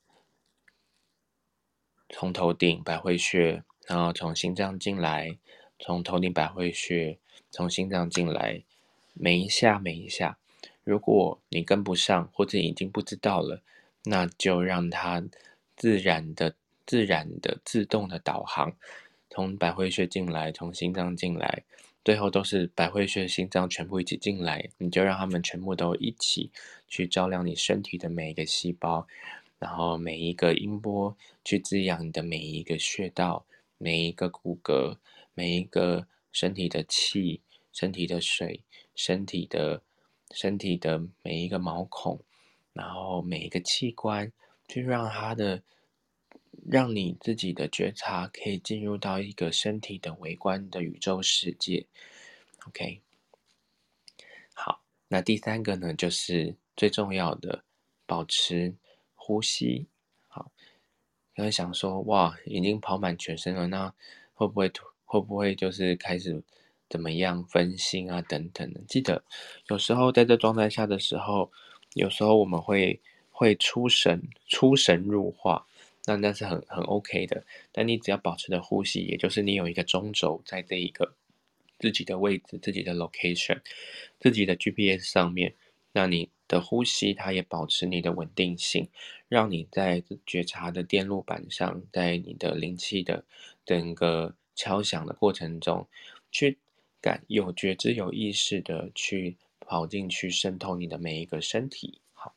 [2.10, 5.36] 从头顶百会穴，然后从心脏进来，
[5.80, 7.18] 从头顶百会穴，
[7.50, 8.62] 从心脏进来，
[9.14, 10.38] 每一下每一下，
[10.84, 13.62] 如果你跟不上，或者已经不知道了。
[14.04, 15.24] 那就让它
[15.74, 16.54] 自然的、
[16.86, 18.72] 自然的、自动的导航，
[19.30, 21.62] 从百会穴进来，从心脏进来，
[22.04, 24.68] 最后都是百会穴、心脏全部一起进来。
[24.78, 26.50] 你就让他们全部都一起
[26.88, 29.06] 去照亮你身体的每一个细胞，
[29.58, 33.44] 然后每一个音波去滋养你的每一个穴道、
[33.78, 34.96] 每一个骨骼、
[35.34, 37.40] 每一个身体的气、
[37.72, 38.60] 身体的水、
[38.94, 39.82] 身体的、
[40.32, 42.20] 身体的每一个毛孔。
[42.74, 44.32] 然后每一个器官，
[44.66, 45.62] 去让它的，
[46.68, 51.86] 让你自己的觉察可以进入到一个身体的微观的宇宙世界。
[52.66, 53.00] OK，
[54.52, 57.64] 好，那第三个呢，就是最重要的，
[58.06, 58.74] 保持
[59.14, 59.86] 呼吸。
[60.28, 60.50] 好，
[61.36, 63.92] 你会想说，哇，已经跑满全身了，那
[64.32, 64.72] 会不会
[65.04, 66.42] 会不会就是开始
[66.88, 68.80] 怎么样分心啊等等的？
[68.88, 69.24] 记得
[69.68, 71.52] 有时候在这状态下的时候。
[71.94, 73.00] 有时候我们会
[73.30, 75.64] 会出神出神入化，
[76.06, 77.44] 那那是很很 OK 的。
[77.72, 81.14] 但你只要保持着呼吸，也就是你有一个中轴在这一个
[81.78, 83.60] 自己的位置、自己的 location、
[84.18, 85.54] 自己的 GPS 上面，
[85.92, 88.88] 那你的呼吸它也保持你的稳定性，
[89.28, 93.24] 让你在觉察的电路板上，在你的灵气的
[93.64, 95.86] 整个敲响的过程中，
[96.30, 96.58] 去
[97.00, 99.36] 感有觉知、有意识的去。
[99.66, 102.34] 跑进去渗透你的每一个身体，好，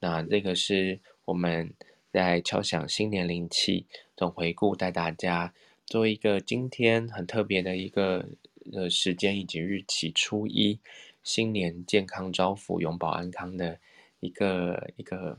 [0.00, 1.72] 那这个是我们
[2.18, 5.54] 在敲响新年灵气总回顾，带大家
[5.86, 8.28] 做一个今天很特别的一个
[8.72, 10.80] 呃时间以及日期，初一
[11.22, 13.78] 新年健康招福，永保安康的
[14.18, 15.38] 一个一个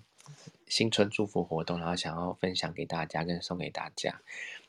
[0.67, 4.21] 新春祝福活动，然后想要分享给大家跟送给大家。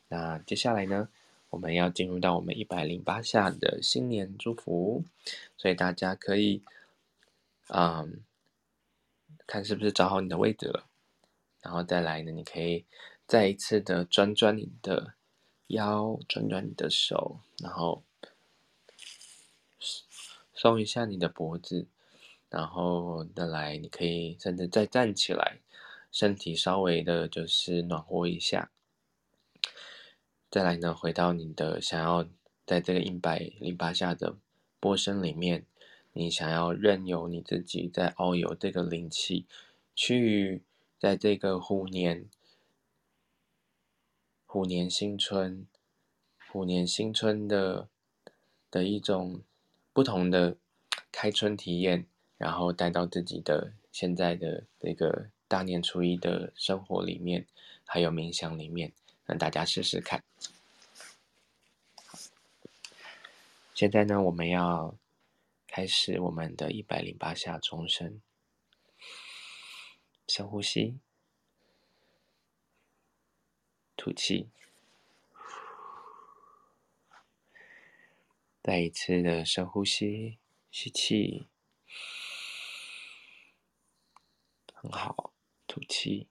[0.09, 1.09] 那接下来呢，
[1.51, 5.05] 我们要进入到我们一百零八下的新年祝福，
[5.57, 6.61] 所以大家可以，
[7.69, 8.19] 嗯，
[9.47, 10.90] 看是不是找好你的位置了，
[11.63, 12.85] 然后再来呢，你可以
[13.27, 15.15] 再一次的转转你的
[15.69, 18.03] 腰，转转你的手，然后
[20.55, 21.87] 松一下你的脖子，
[22.49, 25.61] 然后再来，你可以甚至再站起来，
[26.11, 28.71] 身体稍微的就是暖和一下。
[30.51, 32.27] 再来呢，回到你的想要
[32.67, 34.37] 在这个一百零八下的
[34.81, 35.65] 波声里面，
[36.13, 39.47] 你想要任由你自己在遨游这个灵气，
[39.95, 40.63] 去
[41.01, 42.29] 在这个虎年、
[44.45, 45.67] 虎年新春、
[46.47, 47.89] 虎年新春的
[48.71, 49.41] 的一种
[49.95, 50.59] 不同的
[51.11, 57.47] 开春体验，然后带到自己的现在的这个大年初一的生活里面，
[57.87, 58.93] 还有冥想里面。
[59.25, 60.25] 让大家试试看。
[63.73, 64.97] 现在呢，我们要
[65.69, 68.21] 开始我们的一百零八下钟声。
[70.33, 71.01] 深呼吸，
[73.97, 74.49] 吐气，
[78.63, 80.39] 再一次的深呼吸，
[80.71, 81.49] 吸气，
[84.73, 85.33] 很好，
[85.67, 86.29] 吐气。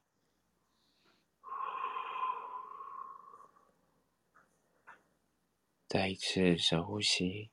[5.89, 7.51] 再一次深呼吸，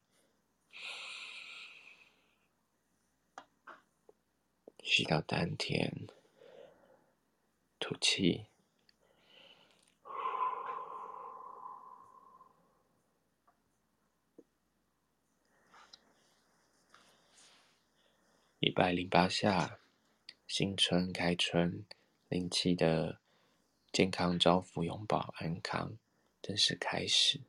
[4.85, 6.07] 吸到丹田，
[7.79, 8.47] 吐气。
[18.59, 19.79] 一百零八下，
[20.49, 21.85] 新春开春，
[22.29, 23.21] 灵气的
[23.93, 25.97] 健康招福拥抱安康，
[26.43, 27.43] 正式开始。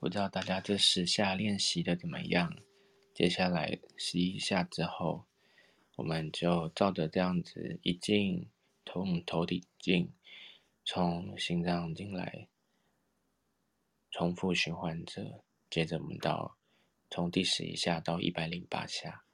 [0.00, 2.56] 不知道大家这十下练习的怎么样？
[3.14, 5.26] 接下来十一下之后，
[5.96, 8.48] 我们就照着这样子一进，
[8.86, 10.10] 从头顶进，
[10.86, 12.48] 从心脏进来，
[14.10, 15.44] 重复循环着。
[15.68, 16.56] 接着我们到
[17.10, 19.24] 从第十一下到一百零八下。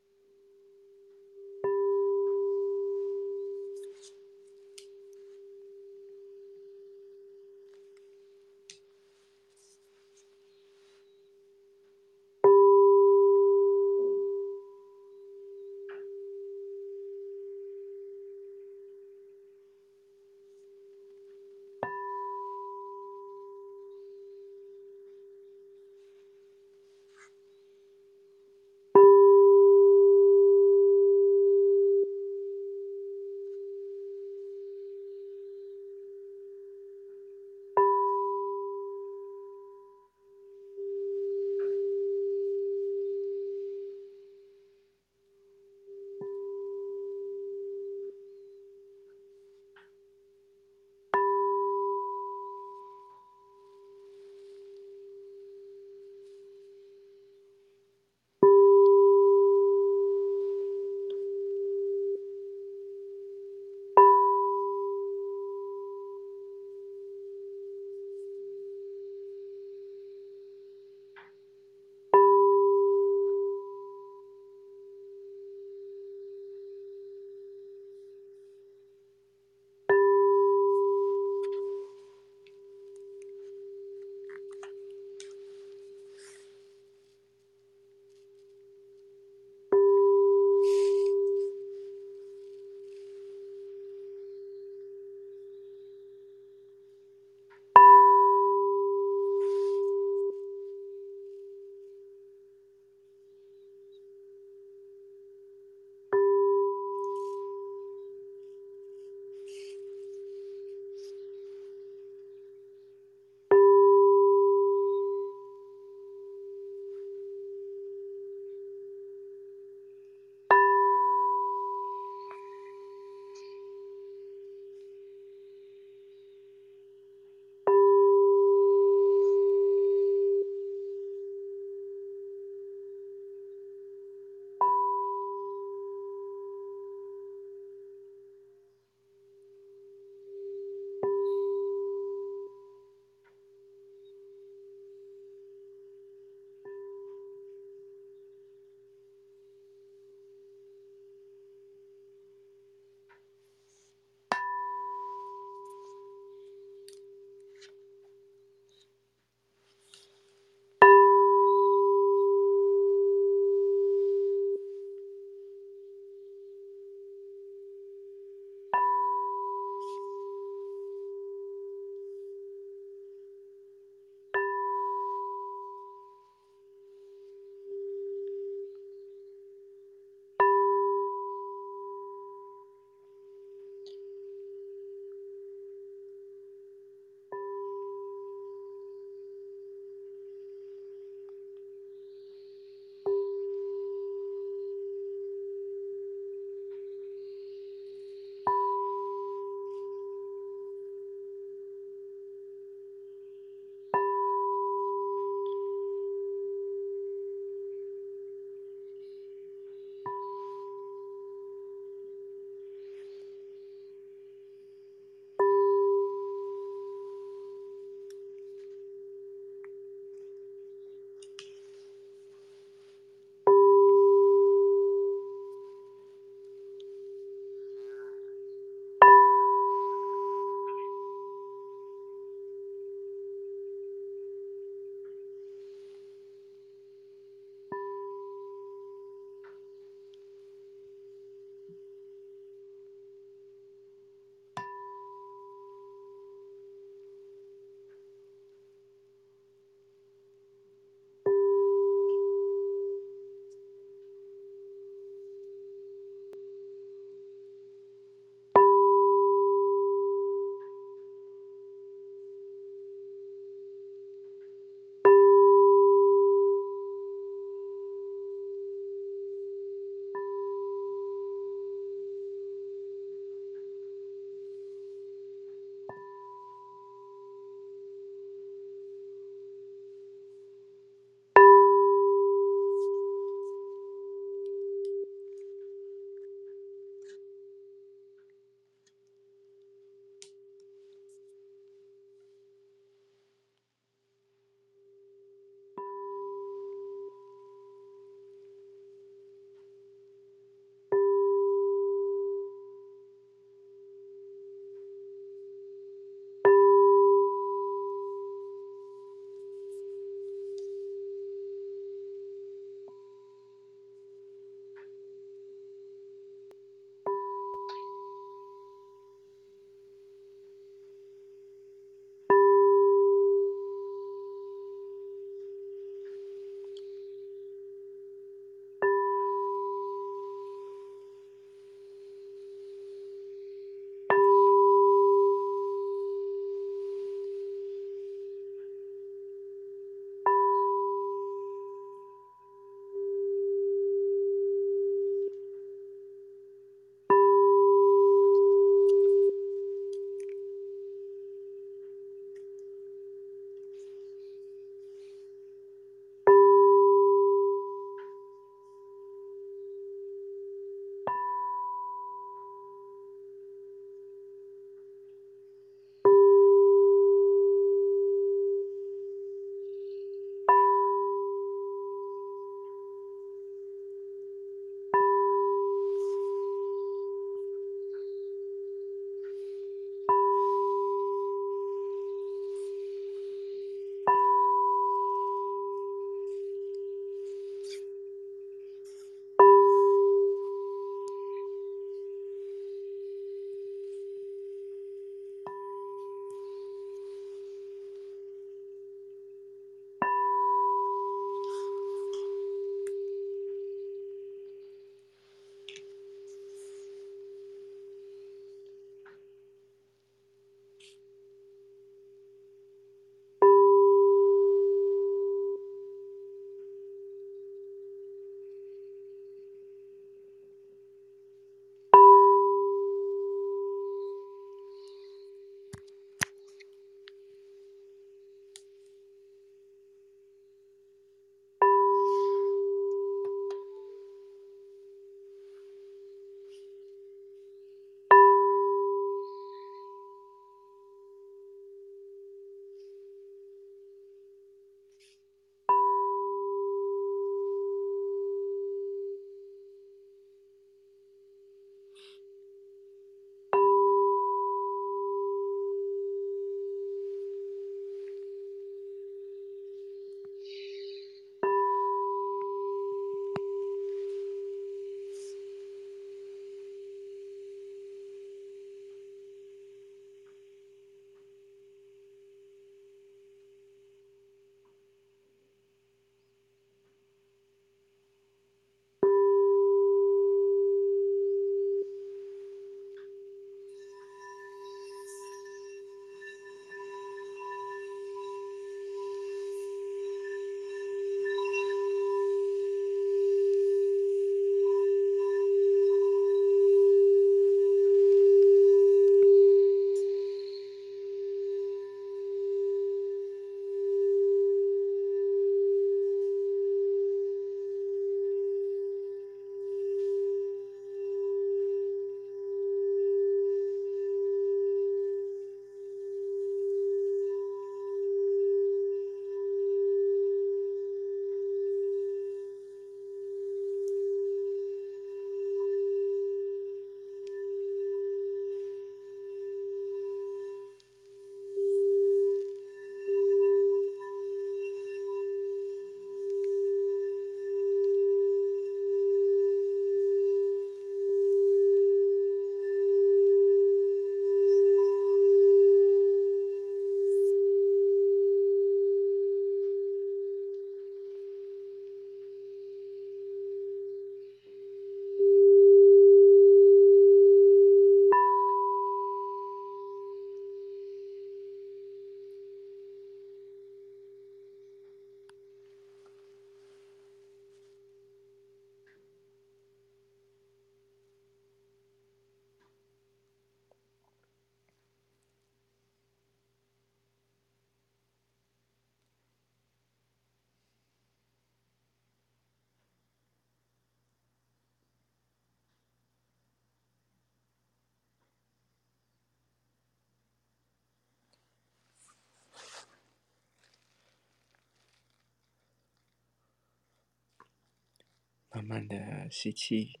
[598.66, 600.00] 慢的吸气，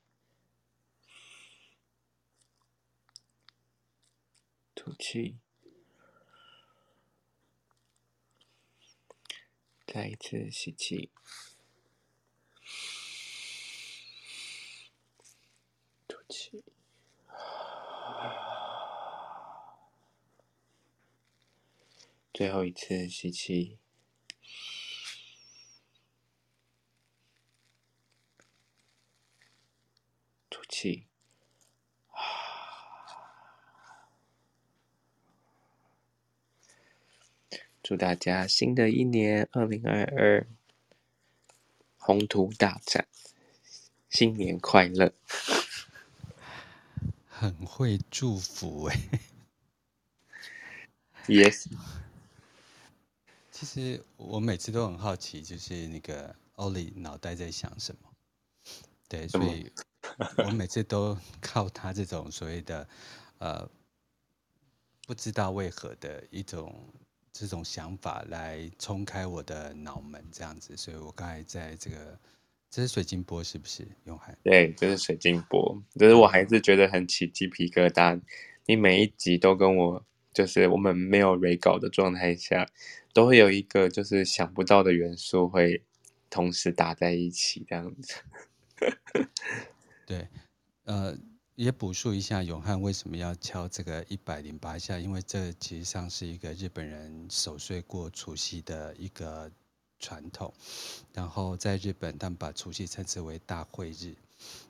[4.74, 5.38] 吐气，
[9.86, 11.10] 再一次吸气，
[16.08, 16.64] 吐气，
[22.34, 23.78] 最后一次吸气。
[30.78, 31.06] 气，
[37.82, 40.46] 祝大家新的一年二零二二
[41.96, 43.08] 宏图大展，
[44.10, 45.14] 新年快乐！
[47.26, 49.00] 很会祝福哎
[51.26, 51.72] ，Yes。
[53.50, 58.12] 其实我每次都很好奇，就是那个 Ollie 脑袋在想什么？
[59.08, 59.72] 对，所以。
[60.46, 62.88] 我每次都靠他这种所谓的，
[63.38, 63.68] 呃，
[65.06, 66.74] 不知道为何的一种
[67.32, 70.76] 这种想法来冲开我的脑门，这样子。
[70.76, 72.18] 所以我刚才在这个，
[72.70, 73.86] 这是水晶波是不是？
[74.04, 74.36] 永汉？
[74.42, 75.82] 对，这是水晶波。
[75.98, 78.20] 就是我还是觉得很起鸡皮疙瘩。
[78.64, 82.66] 你每一集都跟我，就是我们没有 re 稿的状态下，
[83.12, 85.84] 都会有一个就是想不到的元素会
[86.30, 88.14] 同时打在一起，这样子。
[90.06, 90.26] 对，
[90.84, 91.14] 呃，
[91.56, 99.50] 也补述一下永汉为什么要敲这个一百零八下，因为这其实上是一个日本人守岁过除夕的一个
[99.98, 100.54] 传统。
[101.12, 104.14] 然后在日本，他们把除夕称之为大会日，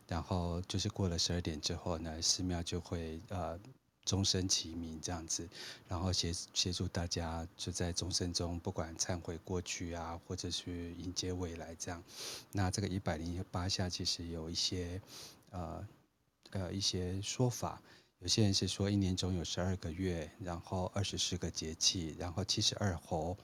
[0.09, 3.61] 然后就是过了十二点之后呢，寺庙就会呃。
[4.07, 5.46] 钟声齐鸣这样子，
[5.86, 12.02] 然后协协助大家就在钟声中，不管忏悔过去啊，或者是迎接未来这样。
[12.52, 15.02] 那这个一百零八下其实有一些
[15.50, 15.86] 呃
[16.52, 17.82] 呃一些说法，
[18.20, 23.36] 有些人是说一年中有十二个月，然后二十四个节气，然后七十二候。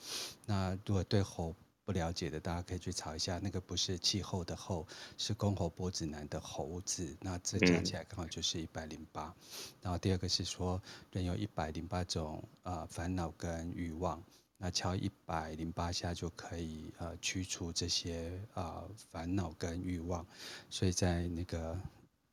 [0.47, 1.55] 那如果对候。
[1.85, 4.87] 不了解的，大家可以去查一下，那个不是气候的候，
[5.19, 9.35] 是公侯伯子男的猴字，那这加起来刚好就是一百零八。
[9.81, 10.81] 然后第二个是说，
[11.11, 14.23] 人有一百零八种呃烦恼跟欲望，
[14.59, 20.25] 那敲一百零八下就可以呃驱除这些呃烦恼跟欲望。
[20.71, 21.77] 所以在那个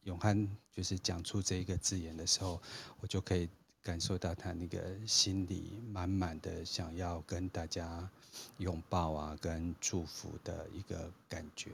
[0.03, 2.61] 永汉就是讲出这一个字眼的时候，
[2.99, 3.49] 我就可以。
[3.83, 8.09] 感受到他那个心里满满的想要跟大家
[8.57, 11.71] 拥抱啊，跟祝福的一个感觉。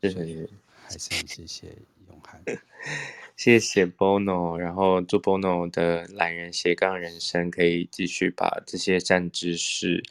[0.00, 0.48] 所以，
[0.86, 1.76] 还是很谢谢
[2.08, 2.40] 永汉，
[3.36, 10.02] 谢谢 Bono，然后祝 Bono 的懒人斜杠人生可以继续把这些善知识，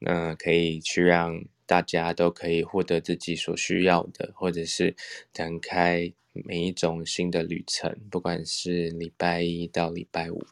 [0.00, 4.96] 嗯可以去让大家都可以获得自己所需要的，或者是
[5.32, 6.12] 展开。
[6.32, 10.44] 每一种新的旅程，不管是礼拜一到礼拜五，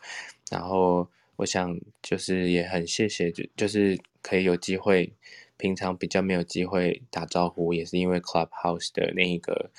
[0.51, 5.13] 然后我想就是也很谢谢，就就是可以有机会，
[5.57, 9.71] 平常比较没有机会打招呼，也是因为 Clubhouse 的那一个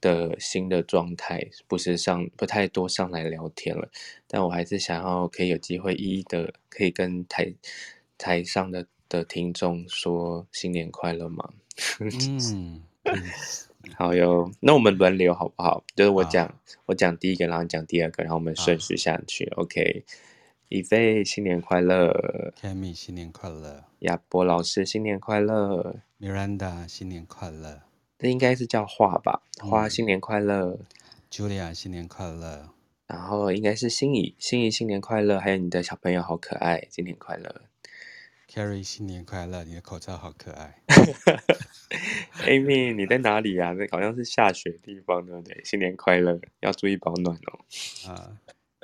[0.00, 3.90] 的新的状态，不是上不太多上来聊天了，
[4.26, 7.54] 但我还是想要可以有机会一一的可以跟台
[8.18, 11.52] 台上的的听众说新年快乐嘛？
[12.00, 12.82] 嗯。
[13.96, 15.84] 好哟，那我们轮流好不好？
[15.94, 16.52] 就是我讲，
[16.86, 19.44] 我讲第一个，然后你讲第二个，然后我们顺序下去。
[19.56, 20.04] OK，
[20.68, 27.82] 以飞新年快乐，Kami 新年快乐，亚博老师新年快乐，Miranda 新年快乐，
[28.18, 29.42] 这应该是叫花吧？
[29.60, 30.86] 花新年快乐，嗯
[31.30, 32.70] ，Julia 新年快乐，
[33.06, 37.62] 然后应该是心怡，心怡新年快乐，还有你的小朋友好可爱，新年快乐。
[38.54, 40.78] Carrie 新年快乐，你的口罩好可爱。
[42.46, 43.70] Amy 你在哪里呀？
[43.70, 43.72] 啊？
[43.72, 45.60] 那好像是下雪的地方，对不对？
[45.64, 47.58] 新年快乐，要注意保暖哦。
[48.08, 48.30] 啊，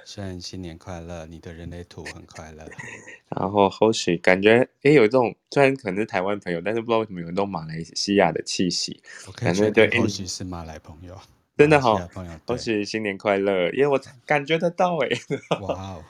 [0.05, 2.67] 虽然新年快乐，你的人类图很快乐。
[3.31, 9.01] 然后或许感觉诶有一种，虽然可能是台湾朋友，但是不知道为什么有一种马来西亚的气息。
[9.29, 11.17] 我可以确定或许是马来朋友，
[11.57, 11.97] 真的好，
[12.45, 15.17] 或许新年快乐，因为我感觉得到诶。
[15.61, 16.05] 哇哦，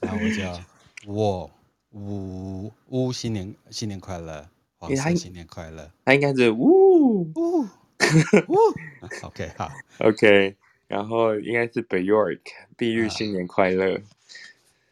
[0.00, 0.58] 然后我叫
[1.06, 1.50] 我。
[1.92, 7.22] 呜呜，新年新年快乐，黄色新年快乐，他应该是呜！
[7.22, 7.66] 呜！
[8.48, 8.56] 呜
[9.22, 10.56] ，OK 好，OK，
[10.86, 12.40] 然后应该是 Bjork，
[12.76, 14.00] 碧玉新年快乐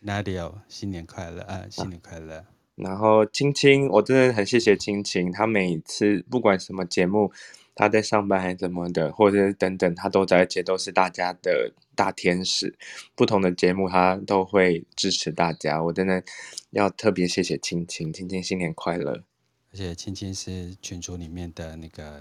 [0.05, 1.43] ，Nadia 新年快乐？
[1.43, 2.45] 啊，新年快乐，
[2.77, 7.33] 然后青青，我真的很谢谢青青，他每次不管什么节目。
[7.75, 12.77] 他在上班还是怎么的，或者是等等，他都在，而且都是大家的大天使。
[13.15, 15.83] 不同的节目，他都会支持大家。
[15.83, 16.23] 我真的
[16.71, 19.25] 要特别谢谢青青，青青新年快乐！
[19.73, 22.21] 而且青青是群主里面的那个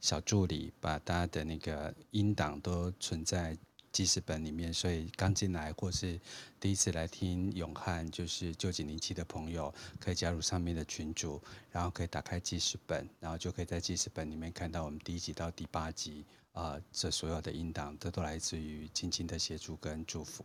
[0.00, 3.56] 小助理把大家的那个音档都存在
[3.92, 6.18] 记事本里面，所以刚进来或是
[6.58, 11.40] 第一次来听永汉就是旧井灵气的朋友，可以加入上面的群组，
[11.70, 20.42] 然后可以打开记事本，然后就可以在记事本里面看到我们第一集到第八集啊、呃，这所有的音档，这都来自于青青的协助跟祝福。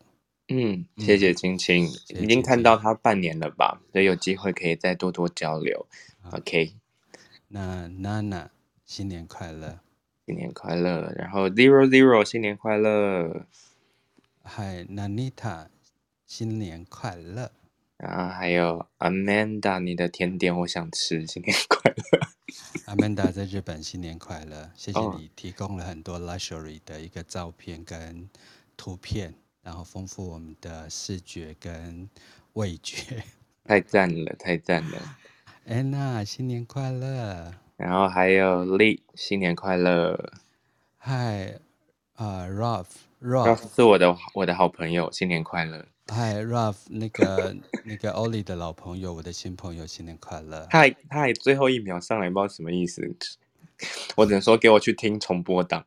[0.49, 1.85] 嗯，谢谢青青，
[2.15, 5.87] 嗯、已经看到他半年了吧，所以有机会可以再多多交流。
[6.21, 6.73] 好 OK，
[7.47, 8.49] 那娜娜
[8.85, 9.79] 新年快乐。
[10.28, 13.45] 新年快乐，然后 Zero Zero 新年快乐
[14.43, 15.67] ，Hi，Nanita
[16.25, 17.53] 新年快乐，
[17.95, 28.30] 然后还有 Amanda 你的甜点我想吃，新年快乐，Amanda 在日本新年快乐，谢谢你提供了很多 luxury 的一个照片跟
[28.75, 32.09] 图片，然后丰富我们的视觉跟
[32.51, 33.23] 味觉，
[33.63, 35.15] 太赞了，太赞了
[35.65, 37.53] ，Anna 新年快乐。
[37.78, 40.34] 然后还有 Lee，新年快乐。
[40.97, 41.59] Hi，
[42.15, 45.86] 啊、uh,，Ralph，Ralph 是我的我的好朋友，新年快乐。
[46.07, 47.55] Hi，Ralph，那个
[47.86, 50.65] 那个 Ollie 的老朋友，我的新朋友，新年快乐。
[50.71, 53.15] 他还他还最后一秒上来，不知道什么意思。
[54.15, 55.86] 我只能说给我去听重播档。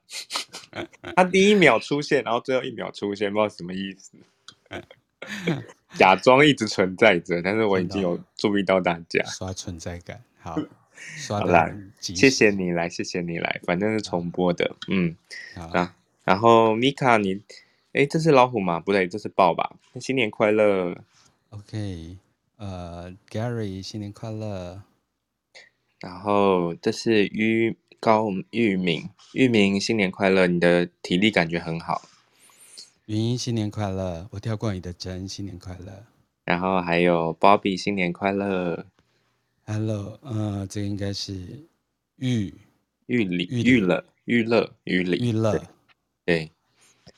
[1.17, 4.17] 他第一秒出现，然后最后一秒出现，不知道什么意思。
[5.99, 10.57] 假装一直存在着，但是我已经有注意到大家刷存在感，好。
[11.29, 11.71] 好啦，
[12.01, 15.17] 谢谢你来，谢谢你来，反正是重播的，嗯，
[15.55, 15.95] 啊，
[16.25, 17.43] 然后米卡你，
[17.93, 18.81] 哎，这是老虎吗？
[18.81, 19.77] 不对，这是豹吧？
[20.01, 20.97] 新年快乐
[21.51, 22.17] ，OK，
[22.57, 24.83] 呃，Gary 新年快乐，
[26.01, 32.03] 然后这是于高玉明，玉明新年快乐，你的体力感觉很好，
[33.07, 36.05] 云英新年快乐，我跳过你的针，新年快乐，
[36.45, 38.87] 然后还有 Bobby 新年快乐。
[39.73, 41.33] Hello，呃，这个应该是
[42.17, 42.53] 玉
[43.07, 45.63] 玉里玉乐玉乐玉里玉乐，
[46.25, 46.51] 对，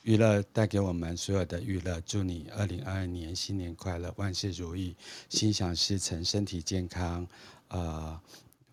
[0.03, 4.95] 玉乐带给我们所有的娱乐，祝你二零二二年新年快乐，万事如意，
[5.31, 7.27] 心想事成，身体健康，
[7.69, 8.21] 呃，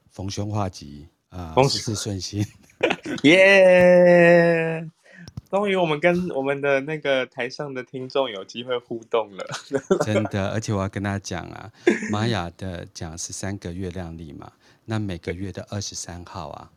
[0.10, 2.46] 逢凶化吉，啊、呃，事事顺心，
[3.24, 4.82] 耶。
[4.82, 4.99] yeah!
[5.50, 9.46] 终于，我们跟我们的那个台上的听众有机会互动了，
[10.06, 10.50] 真的。
[10.52, 11.72] 而且我要跟大家讲啊，
[12.12, 14.52] 玛雅的讲十三个月亮历嘛，
[14.86, 16.72] 那每个月的二十三号啊，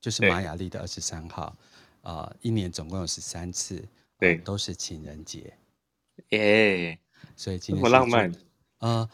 [0.00, 1.54] 就是玛雅历的二十三号，
[2.00, 3.84] 啊、呃，一年总共有十三次，
[4.18, 5.52] 对、呃，都是情人节，
[6.30, 6.98] 耶，
[7.36, 8.32] 所以今天好浪漫，
[8.78, 9.08] 呃。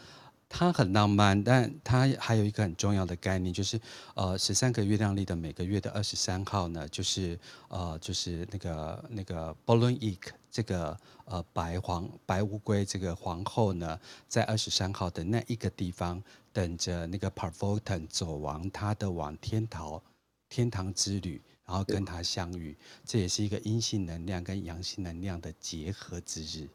[0.53, 3.81] 它很浪漫，但它还有一个很重要的概念，就是
[4.15, 7.39] 呃，十三个月亮历的每个月的二十三号呢，就是
[7.69, 10.19] 呃，就是那个那个 Bolon-Ik
[10.51, 16.21] 这个呃白皇白乌龟这个皇后呢，在二十三号的那一个地方
[16.53, 20.03] 等着那个 Parvottan 走完他的往天堂
[20.49, 26.69] 天堂之旅，然后跟他相遇，这也是一个阴性能量跟阳性能量的结合之日。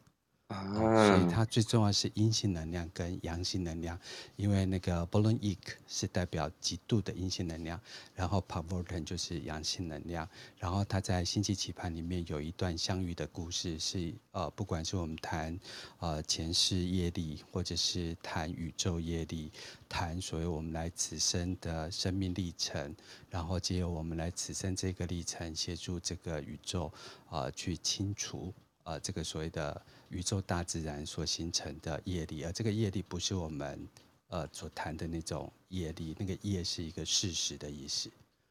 [0.48, 3.98] 啊、嗯，所以它最重要是阴性能量跟阳性能量，
[4.36, 7.80] 因为那个 Bolon-Ik 是代表极度的阴性能量，
[8.14, 15.58] 然后 Parvottan 就是阳性能量，然后它在星际棋盘里面有一段相遇的故事，是呃，不管是我们谈
[15.98, 19.50] 呃前世业力，或者是谈宇宙业力，
[19.88, 22.94] 谈所谓我们来此生的生命历程，
[23.28, 26.86] 然后借由我们来此生这个历程，协助这个宇宙
[27.28, 28.54] 啊、呃、去清除。
[28.86, 33.84] 呃，这个所谓的宇宙大自然所形成的业力，而这个业力不是我们
[34.28, 38.08] 呃所谈的那种业力，那个业是一个事实的意思，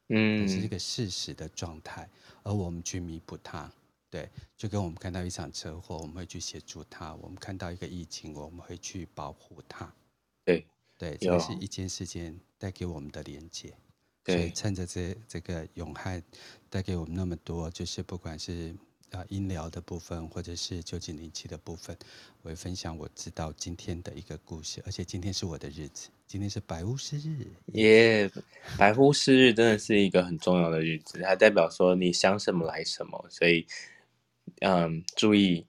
[0.08, 2.06] 嗯，是一个事实的状态，
[2.42, 3.72] 而我们去弥补它，
[4.10, 4.28] 对，
[4.58, 9.90] 就跟我们看到一场车祸，我们会去协助它；我们看到一个疫情，我们会去保护它，
[10.44, 10.66] 对，
[10.98, 13.74] 对，这是一件事件带给我们的连接，
[14.26, 16.22] 所以趁着这这个永汉
[16.68, 18.76] 带给我们那么多，就是不管是。
[19.12, 21.96] 啊，音疗的部分，或者是旧井灵气的部分，
[22.42, 28.30] 我会分享我知道今天的一个故事，而且今天是我的日子，今天是白巫师日，耶、
[28.76, 33.66] 白巫师日真的是一个很重要的日子，它代表说你想什么来什么，所以，
[34.60, 35.66] 嗯，注意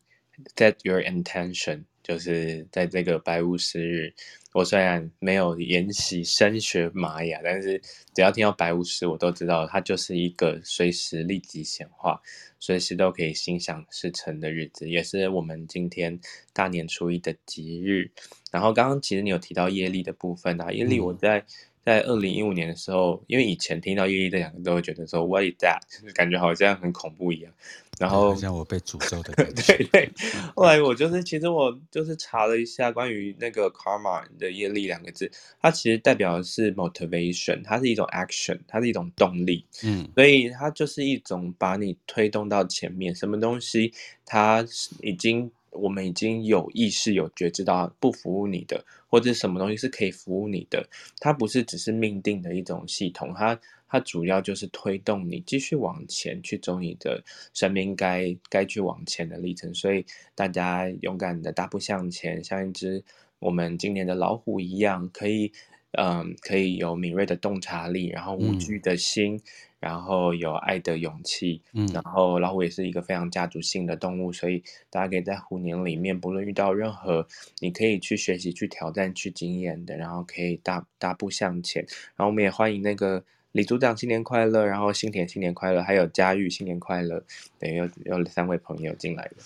[0.56, 4.14] set your intention，就是在这个白巫师日。
[4.54, 7.80] 我虽然没有研习深学玛雅，但是
[8.16, 12.20] 只要听到白巫师，我都知道它就是一个随时立即显化，
[12.60, 16.20] 随时都可以心想事成的日子，也是我们今天
[16.54, 18.10] 大年初一的吉日。
[18.52, 21.46] 然后刚刚其实你有提到业力的部分啊，业力我在
[21.84, 25.82] 在二零一五年的时候，因为以前听到业力这两个都会觉得说 What is that？
[26.16, 27.54] 感觉好像很恐怖一样。
[28.00, 29.78] 然后像我被诅咒的感 觉。
[29.78, 30.12] 对对，
[30.56, 35.32] 后来我就是，其实我就是查了一下关于那个 karma 的业力两个字，
[35.62, 39.66] 它其实代表的是 motivation，它是一种 action，它是一种动力。
[39.84, 43.94] 嗯，所以它就是一种把你推动到前面，什么东西
[44.26, 44.66] 它
[45.02, 45.52] 已经。
[45.72, 50.84] 我们已经有意识、有觉知到不服务你的，或者什么东西是可以服务你的，
[51.20, 57.24] 它不是只是命定的一种系统，它它主要就是推动你继续往前去走你的
[57.54, 59.74] 生命该该去往前的历程。
[59.74, 63.04] 所以大家勇敢的大步向前，像一只
[63.40, 65.52] 我们今年的老虎一样，可以
[65.92, 69.36] 嗯，可以有敏锐的洞察力，然后无惧的心。
[69.36, 69.42] 嗯
[69.80, 77.28] 然后有爱的勇气，嗯，然后老虎也是一个非常家族性的动物，所以大家可以在虎年里面，不论遇到任何
[77.60, 81.86] 你可以去学习、去挑战、去经验的，然后可以大大步向前。
[82.16, 83.24] 然后我们也欢迎那个
[83.58, 87.22] 李组长新年快乐，然后新田新年快乐，还有佳玉新年快乐，
[87.60, 89.38] 等于，有有三位朋友进来了，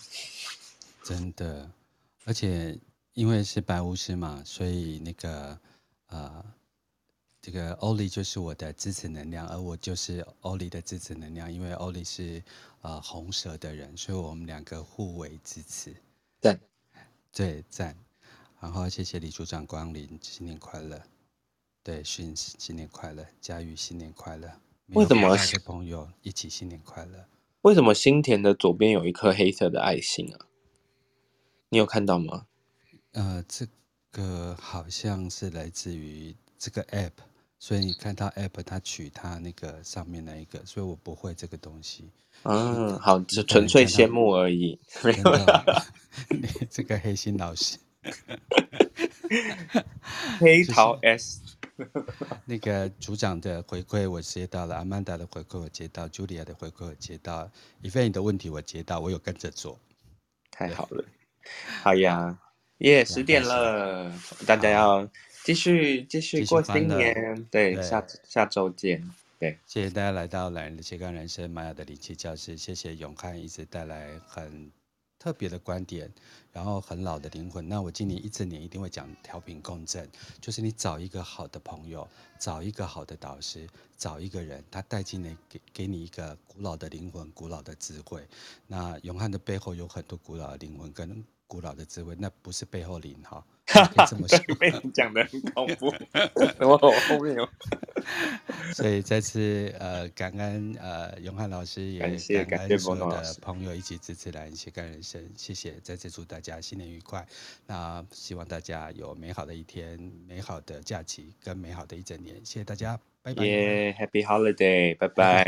[1.01, 1.71] 真的，
[2.25, 2.77] 而且
[3.13, 5.59] 因为是白巫师嘛，所以那个
[6.07, 6.43] 呃。
[7.43, 11.51] 这个欧丽就是我的支持能量，而我就是欧丽的支持能量。
[11.51, 12.39] 因为欧丽是
[12.81, 15.91] 呃红蛇的人，所以我们两个互为支持。
[16.39, 16.59] 赞，
[17.33, 17.97] 对赞。
[18.59, 21.01] 然后谢谢李组长光临，新年快乐。
[21.83, 24.51] 对，训新年快乐，佳玉新年快乐。
[24.89, 25.35] 为什么？
[25.65, 27.25] 朋友一起新年快乐。
[27.61, 30.45] 为什么新田的左边有一颗黑色的爱心啊？
[31.69, 32.45] 你有看到吗？
[33.13, 33.67] 呃，这
[34.11, 37.13] 个好像是来自于这个 app。
[37.57, 42.11] 所以你看到 app，它取它那个上面那一个，所以我不会这个东西。
[42.43, 44.79] 嗯，好，就纯粹羡慕而已。
[45.03, 45.23] 没有
[46.29, 47.79] 你这个黑心老师，
[50.39, 51.39] 黑桃 S。
[52.45, 57.49] 那个组长的回馈我接到了，阿曼达的回馈我接到，Julia 的回馈我接到，
[57.81, 59.79] 伊菲你的问题我接到，我有跟着做。
[60.49, 61.03] 太好了，
[61.81, 62.37] 好呀，
[62.79, 64.11] 耶，十点了，
[64.45, 65.09] 大家要。
[65.43, 67.15] 继续继续过新年，
[67.49, 67.81] 对，对。
[67.81, 69.03] 下下周见，
[69.39, 74.71] 对，谢谢大家来到懒人的斜杠人生玛雅的灵气教室，谢谢永汉一直带来很
[75.21, 76.11] 特别的观点，
[76.51, 77.69] 然后很老的灵魂。
[77.69, 80.09] 那我今年一整年一定会讲调频共振，
[80.39, 82.07] 就是你找一个好的朋友，
[82.39, 88.27] 找一个好的导师，找一个人，他带进来给给你一个古老的灵魂、古老的智慧。
[88.65, 93.43] 那永汉的背后有很多古老的灵魂跟古老的智慧，那不是背后灵哈。
[93.67, 94.05] 哈哈，
[94.59, 95.93] 被你讲的很恐怖，
[96.65, 97.47] 我后面有。
[98.73, 107.25] 所以再次呃感恩呃永汉老师，也感恩所有的朋友一起支持懒人斜杠人生，谢谢，再次祝大家新年愉快。
[107.67, 113.43] 那希望大家有美好的一天、美好的假期跟美好的一整年，谢谢大家，拜拜。
[113.43, 115.45] Yeah, Happy Holiday，拜拜。